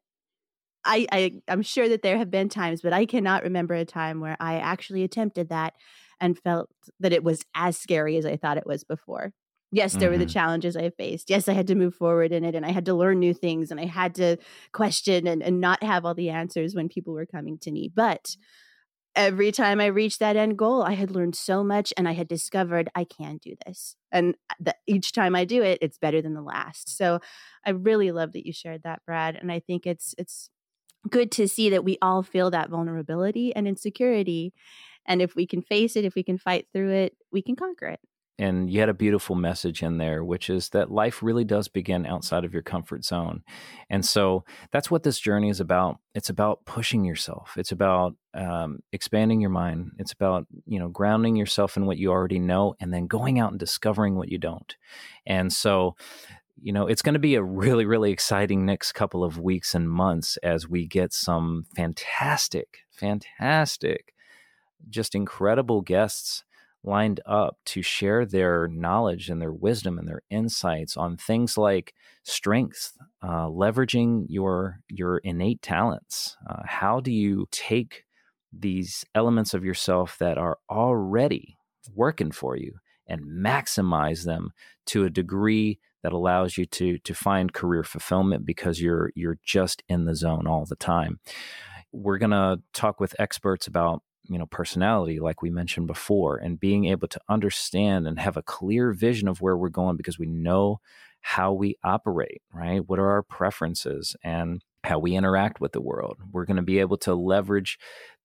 I, 0.85 1.07
I 1.11 1.31
I'm 1.47 1.61
sure 1.63 1.89
that 1.89 2.01
there 2.01 2.17
have 2.17 2.31
been 2.31 2.49
times, 2.49 2.81
but 2.81 2.93
I 2.93 3.05
cannot 3.05 3.43
remember 3.43 3.73
a 3.73 3.85
time 3.85 4.19
where 4.19 4.37
I 4.39 4.57
actually 4.57 5.03
attempted 5.03 5.49
that 5.49 5.73
and 6.19 6.37
felt 6.37 6.69
that 6.99 7.13
it 7.13 7.23
was 7.23 7.43
as 7.55 7.77
scary 7.77 8.17
as 8.17 8.25
I 8.25 8.37
thought 8.37 8.57
it 8.57 8.67
was 8.67 8.83
before. 8.83 9.33
Yes, 9.71 9.93
there 9.93 10.03
mm-hmm. 10.03 10.11
were 10.11 10.17
the 10.17 10.25
mm-hmm. 10.25 10.31
challenges 10.31 10.77
I 10.77 10.91
faced. 10.91 11.29
Yes, 11.29 11.49
I 11.49 11.53
had 11.53 11.67
to 11.67 11.75
move 11.75 11.93
forward 11.93 12.31
in 12.31 12.45
it 12.45 12.55
and 12.55 12.65
I 12.65 12.71
had 12.71 12.85
to 12.85 12.93
learn 12.93 13.19
new 13.19 13.33
things 13.33 13.69
and 13.69 13.79
I 13.79 13.85
had 13.85 14.15
to 14.15 14.37
question 14.71 15.27
and, 15.27 15.43
and 15.43 15.59
not 15.59 15.83
have 15.83 16.05
all 16.05 16.13
the 16.13 16.29
answers 16.29 16.73
when 16.73 16.87
people 16.87 17.13
were 17.13 17.25
coming 17.25 17.57
to 17.59 17.71
me. 17.71 17.91
But 17.93 18.37
every 19.17 19.51
time 19.51 19.81
I 19.81 19.87
reached 19.87 20.19
that 20.19 20.37
end 20.37 20.57
goal, 20.57 20.83
I 20.83 20.93
had 20.93 21.11
learned 21.11 21.35
so 21.35 21.63
much 21.63 21.91
and 21.97 22.07
I 22.07 22.13
had 22.13 22.27
discovered 22.27 22.89
I 22.95 23.03
can 23.03 23.37
do 23.37 23.55
this. 23.65 23.95
And 24.11 24.35
uh, 24.49 24.53
the, 24.59 24.75
each 24.85 25.11
time 25.11 25.35
I 25.35 25.43
do 25.43 25.63
it, 25.63 25.79
it's 25.81 25.97
better 25.97 26.21
than 26.21 26.35
the 26.35 26.41
last. 26.41 26.95
So 26.95 27.19
I 27.65 27.71
really 27.71 28.11
love 28.11 28.33
that 28.33 28.45
you 28.45 28.53
shared 28.53 28.83
that, 28.83 29.01
Brad. 29.05 29.35
And 29.35 29.51
I 29.51 29.59
think 29.59 29.85
it's 29.85 30.15
it's 30.17 30.49
good 31.09 31.31
to 31.33 31.47
see 31.47 31.69
that 31.71 31.83
we 31.83 31.97
all 32.01 32.23
feel 32.23 32.51
that 32.51 32.69
vulnerability 32.69 33.53
and 33.55 33.67
insecurity. 33.67 34.53
And 35.05 35.21
if 35.21 35.35
we 35.35 35.47
can 35.47 35.61
face 35.61 35.95
it, 35.95 36.05
if 36.05 36.15
we 36.15 36.23
can 36.23 36.37
fight 36.37 36.67
through 36.71 36.91
it, 36.91 37.15
we 37.31 37.41
can 37.41 37.55
conquer 37.55 37.87
it 37.87 37.99
and 38.39 38.69
you 38.69 38.79
had 38.79 38.89
a 38.89 38.93
beautiful 38.93 39.35
message 39.35 39.81
in 39.81 39.97
there, 39.97 40.23
which 40.23 40.49
is 40.49 40.69
that 40.69 40.91
life 40.91 41.23
really 41.23 41.43
does 41.43 41.67
begin 41.67 42.05
outside 42.05 42.45
of 42.45 42.53
your 42.53 42.61
comfort 42.61 43.03
zone. 43.03 43.43
And 43.89 44.05
so 44.05 44.43
that's 44.71 44.91
what 44.91 45.03
this 45.03 45.19
journey 45.19 45.49
is 45.49 45.59
about. 45.59 45.97
It's 46.13 46.29
about 46.29 46.63
pushing 46.65 47.03
yourself. 47.03 47.55
It's 47.57 47.71
about 47.71 48.15
um, 48.35 48.79
expanding 48.91 49.41
your 49.41 49.49
mind. 49.49 49.91
It's 49.97 50.11
about, 50.11 50.45
you 50.65 50.77
know, 50.77 50.87
grounding 50.87 51.35
yourself 51.35 51.77
in 51.77 51.85
what 51.87 51.97
you 51.97 52.11
already 52.11 52.39
know 52.39 52.75
and 52.79 52.93
then 52.93 53.07
going 53.07 53.39
out 53.39 53.51
and 53.51 53.59
discovering 53.59 54.15
what 54.15 54.29
you 54.29 54.37
don't. 54.37 54.75
And 55.25 55.51
so, 55.51 55.95
you 56.61 56.73
know, 56.73 56.85
it's 56.85 57.01
going 57.01 57.13
to 57.13 57.19
be 57.19 57.35
a 57.35 57.43
really, 57.43 57.85
really 57.85 58.11
exciting 58.11 58.65
next 58.65 58.91
couple 58.91 59.23
of 59.23 59.39
weeks 59.39 59.73
and 59.73 59.89
months 59.89 60.37
as 60.37 60.67
we 60.67 60.85
get 60.85 61.11
some 61.11 61.65
fantastic, 61.75 62.79
fantastic, 62.91 64.13
just 64.89 65.15
incredible 65.15 65.81
guests 65.81 66.43
lined 66.83 67.19
up 67.25 67.57
to 67.65 67.81
share 67.81 68.25
their 68.25 68.67
knowledge 68.67 69.29
and 69.29 69.41
their 69.41 69.51
wisdom 69.51 69.97
and 69.97 70.07
their 70.07 70.21
insights 70.29 70.95
on 70.95 71.17
things 71.17 71.57
like 71.57 71.93
strength, 72.23 72.93
uh, 73.21 73.47
leveraging 73.47 74.25
your 74.29 74.79
your 74.89 75.17
innate 75.19 75.61
talents. 75.61 76.37
Uh, 76.49 76.63
how 76.65 76.99
do 76.99 77.11
you 77.11 77.47
take 77.51 78.03
these 78.51 79.03
elements 79.13 79.53
of 79.53 79.65
yourself 79.65 80.17
that 80.19 80.37
are 80.37 80.57
already 80.69 81.57
working 81.93 82.31
for 82.31 82.55
you 82.55 82.73
and 83.07 83.21
maximize 83.21 84.23
them 84.23 84.51
to 84.85 85.05
a 85.05 85.09
degree 85.09 85.79
that 86.03 86.13
allows 86.13 86.57
you 86.57 86.65
to 86.65 86.97
to 86.99 87.13
find 87.13 87.53
career 87.53 87.83
fulfillment 87.83 88.45
because 88.45 88.81
you're 88.81 89.11
you're 89.15 89.39
just 89.43 89.83
in 89.89 90.05
the 90.05 90.15
zone 90.15 90.47
all 90.47 90.65
the 90.65 90.75
time. 90.75 91.19
We're 91.91 92.17
going 92.17 92.31
to 92.31 92.61
talk 92.73 92.99
with 92.99 93.15
experts 93.17 93.65
about 93.65 94.03
you 94.29 94.37
know 94.37 94.45
personality 94.45 95.19
like 95.19 95.41
we 95.41 95.49
mentioned 95.49 95.87
before 95.87 96.37
and 96.37 96.59
being 96.59 96.85
able 96.85 97.07
to 97.07 97.19
understand 97.29 98.07
and 98.07 98.19
have 98.19 98.37
a 98.37 98.43
clear 98.43 98.91
vision 98.93 99.27
of 99.27 99.41
where 99.41 99.57
we're 99.57 99.69
going 99.69 99.97
because 99.97 100.19
we 100.19 100.25
know 100.25 100.79
how 101.21 101.51
we 101.51 101.75
operate 101.83 102.41
right 102.53 102.87
what 102.87 102.99
are 102.99 103.09
our 103.09 103.23
preferences 103.23 104.15
and 104.23 104.61
how 104.87 104.99
we 104.99 105.15
interact 105.15 105.61
with 105.61 105.73
the 105.73 105.81
world. 105.81 106.17
We're 106.31 106.45
going 106.45 106.57
to 106.57 106.63
be 106.63 106.79
able 106.79 106.97
to 106.99 107.13
leverage 107.13 107.77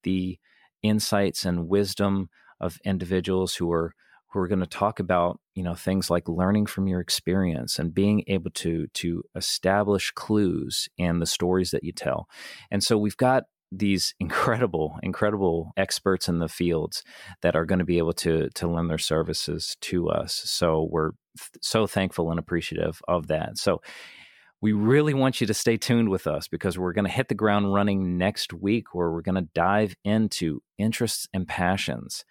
the 0.02 0.38
insights 0.82 1.44
and 1.44 1.68
wisdom 1.68 2.30
of 2.60 2.78
individuals 2.84 3.54
who 3.54 3.70
are 3.70 3.94
who 4.28 4.38
are 4.40 4.48
going 4.48 4.60
to 4.60 4.66
talk 4.66 4.98
about 4.98 5.38
you 5.54 5.62
know 5.62 5.74
things 5.74 6.10
like 6.10 6.28
learning 6.28 6.66
from 6.66 6.88
your 6.88 7.00
experience 7.00 7.78
and 7.78 7.94
being 7.94 8.24
able 8.26 8.50
to 8.50 8.86
to 8.94 9.22
establish 9.36 10.10
clues 10.12 10.88
in 10.96 11.18
the 11.18 11.26
stories 11.26 11.70
that 11.70 11.84
you 11.84 11.92
tell 11.92 12.28
and 12.70 12.82
so 12.82 12.96
we've 12.96 13.16
got 13.16 13.44
these 13.74 14.14
incredible 14.20 14.98
incredible 15.02 15.72
experts 15.76 16.28
in 16.28 16.38
the 16.38 16.48
fields 16.48 17.02
that 17.40 17.56
are 17.56 17.64
going 17.64 17.78
to 17.78 17.84
be 17.84 17.98
able 17.98 18.12
to 18.12 18.48
to 18.54 18.68
lend 18.68 18.90
their 18.90 18.98
services 18.98 19.76
to 19.80 20.08
us 20.08 20.42
so 20.44 20.86
we're 20.90 21.12
so 21.60 21.86
thankful 21.86 22.30
and 22.30 22.38
appreciative 22.38 23.00
of 23.08 23.28
that 23.28 23.56
so 23.56 23.80
we 24.60 24.72
really 24.72 25.14
want 25.14 25.40
you 25.40 25.46
to 25.46 25.54
stay 25.54 25.76
tuned 25.76 26.08
with 26.08 26.26
us 26.28 26.46
because 26.46 26.78
we're 26.78 26.92
going 26.92 27.04
to 27.04 27.10
hit 27.10 27.26
the 27.28 27.34
ground 27.34 27.74
running 27.74 28.16
next 28.16 28.52
week 28.52 28.94
where 28.94 29.10
we're 29.10 29.22
going 29.22 29.34
to 29.34 29.48
dive 29.54 29.96
into 30.04 30.62
interests 30.78 31.26
and 31.32 31.48
passions 31.48 32.24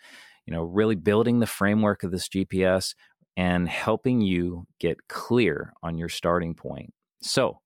you 0.46 0.54
know, 0.54 0.64
really 0.64 0.96
building 0.96 1.40
the 1.40 1.48
framework 1.48 2.04
of 2.04 2.12
this 2.12 2.28
GPS 2.28 2.96
and 3.38 3.68
helping 3.70 4.22
you 4.22 4.68
get 4.80 5.08
clear 5.08 5.74
on 5.84 5.98
your 5.98 6.10
starting 6.10 6.54
point. 6.54 6.94
So, 7.22 7.60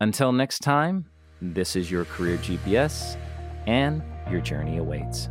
until 0.00 0.32
next 0.32 0.60
time, 0.60 1.06
this 1.42 1.74
is 1.74 1.90
your 1.90 2.04
career 2.04 2.36
GPS, 2.38 3.16
and 3.66 4.02
your 4.30 4.40
journey 4.40 4.78
awaits. 4.78 5.28